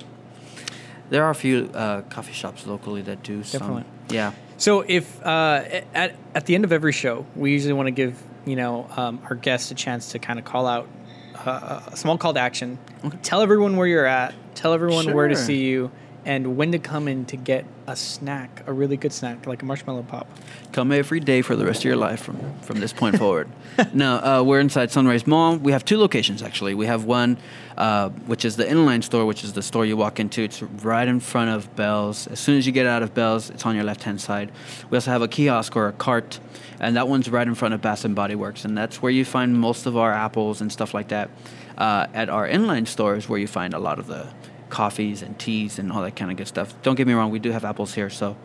[1.09, 3.43] there are a few uh, coffee shops locally that do.
[3.43, 3.83] Some, Definitely.
[4.09, 4.31] Yeah.
[4.63, 5.61] So if uh,
[5.93, 9.19] at at the end of every show, we usually want to give you know um,
[9.25, 10.87] our guests a chance to kind of call out
[11.35, 12.79] uh, a small call to action.
[13.23, 14.33] Tell everyone where you're at.
[14.55, 15.91] Tell everyone where to see you,
[16.23, 19.65] and when to come in to get a snack, a really good snack like a
[19.65, 20.27] marshmallow pop.
[20.71, 23.49] Come every day for the rest of your life from from this point forward.
[23.91, 25.57] No, uh, we're inside Sunrise Mall.
[25.57, 26.75] We have two locations actually.
[26.75, 27.37] We have one,
[27.75, 30.43] uh, which is the inline store, which is the store you walk into.
[30.43, 32.27] It's right in front of Bell's.
[32.27, 34.51] As soon as you get out of Bell's, it's on your left hand side.
[34.91, 36.39] We also have a kiosk or a cart,
[36.79, 39.25] and that one's right in front of Bath and Body Works, and that's where you
[39.25, 41.31] find most of our apples and stuff like that.
[41.77, 44.27] Uh, at our inline store is where you find a lot of the
[44.73, 46.73] coffees and teas and all that kind of good stuff.
[46.81, 48.35] Don't get me wrong, we do have apples here, so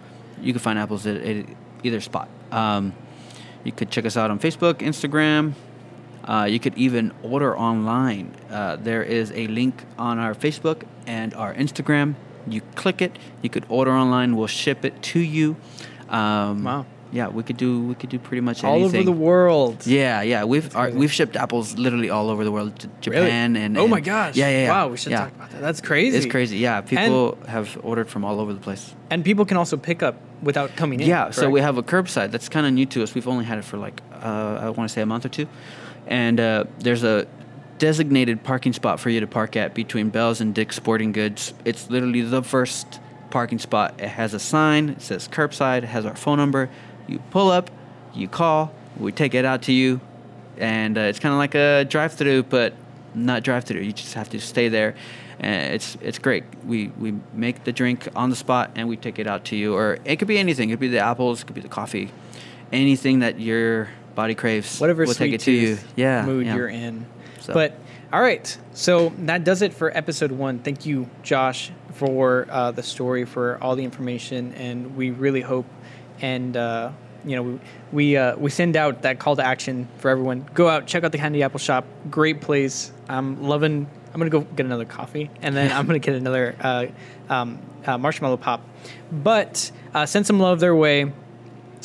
[0.43, 1.47] you can find apples at, at
[1.83, 2.29] either spot.
[2.53, 2.93] Um,
[3.65, 5.55] you could check us out on Facebook, Instagram.
[6.25, 8.35] Uh, you could even order online.
[8.51, 12.15] Uh, there is a link on our Facebook and our Instagram.
[12.47, 13.19] You click it.
[13.41, 14.37] You could order online.
[14.37, 15.57] We'll ship it to you.
[16.11, 16.87] Um, Wow.
[17.11, 17.81] Yeah, we could do.
[17.83, 19.01] We could do pretty much All anything.
[19.01, 19.87] over the world.
[19.87, 20.45] Yeah, yeah.
[20.45, 22.79] We've our, we've shipped apples literally all over the world.
[22.81, 23.27] To Really?
[23.27, 24.37] Japan and oh my gosh.
[24.37, 24.71] Yeah, yeah, yeah.
[24.71, 25.21] Wow, we should yeah.
[25.21, 25.61] talk about that.
[25.61, 26.17] That's crazy.
[26.19, 26.59] It's crazy.
[26.59, 28.95] Yeah, people have ordered from all over the place.
[29.11, 31.09] And people can also pick up without coming in.
[31.09, 33.15] Yeah, so we have a curbside that's kind of new to us.
[33.15, 35.49] We've only had it for like uh, I want to say a month or two,
[36.07, 37.27] and uh, there's a
[37.79, 41.55] designated parking spot for you to park at between Bell's and Dick's Sporting Goods.
[41.65, 43.01] It's literally the first
[43.31, 43.95] parking spot.
[43.99, 44.91] It has a sign.
[44.91, 45.79] It says curbside.
[45.79, 46.71] It has our phone number.
[47.09, 47.71] You pull up,
[48.15, 48.73] you call.
[48.99, 50.01] We take it out to you,
[50.57, 52.75] and uh, it's kind of like a drive-through, but
[53.15, 53.81] not drive-through.
[53.81, 54.95] You just have to stay there.
[55.41, 56.43] And it's it's great.
[56.67, 59.73] We we make the drink on the spot and we take it out to you.
[59.73, 60.71] Or it could be anything.
[60.71, 61.43] It could be the apples.
[61.43, 62.11] It could be the coffee.
[62.73, 64.81] Anything that your body craves.
[64.81, 65.79] whatever we'll sweet take it to you.
[65.95, 66.27] Yeah.
[66.27, 66.57] mood yeah.
[66.57, 67.07] you're in.
[67.41, 67.79] So- But
[68.13, 70.61] all right, so that does it for episode one.
[70.61, 75.67] Thank you, Josh, for uh, the story, for all the information, and we really hope
[76.21, 76.57] and.
[76.57, 76.93] Uh,
[77.25, 77.59] you know, we
[77.91, 80.49] we, uh, we send out that call to action for everyone.
[80.55, 81.85] Go out, check out the Candy Apple Shop.
[82.11, 82.93] Great place.
[83.09, 83.89] I'm loving.
[84.13, 86.87] I'm gonna go get another coffee, and then I'm gonna get another uh,
[87.29, 88.63] um, uh, marshmallow pop.
[89.11, 91.13] But uh, send some love their way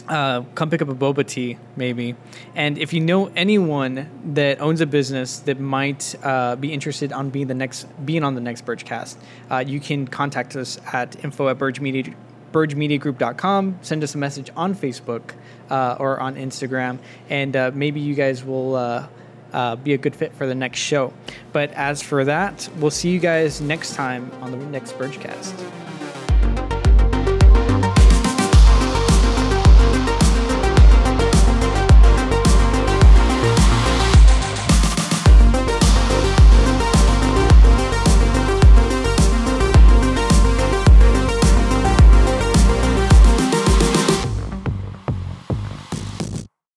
[0.08, 2.16] uh, come pick up a boba tea maybe
[2.56, 6.16] and if you know anyone that owns a business that might
[6.60, 9.16] be interested on being the next being on the next BirgeCast,
[9.50, 12.14] uh, you can contact us at info at Birge Media,
[12.54, 15.34] birgemediagroup.com send us a message on facebook
[15.70, 16.98] uh, or on instagram
[17.30, 19.08] and uh, maybe you guys will uh,
[19.52, 21.12] uh, be a good fit for the next show
[21.52, 25.83] but as for that we'll see you guys next time on the next BirgeCast.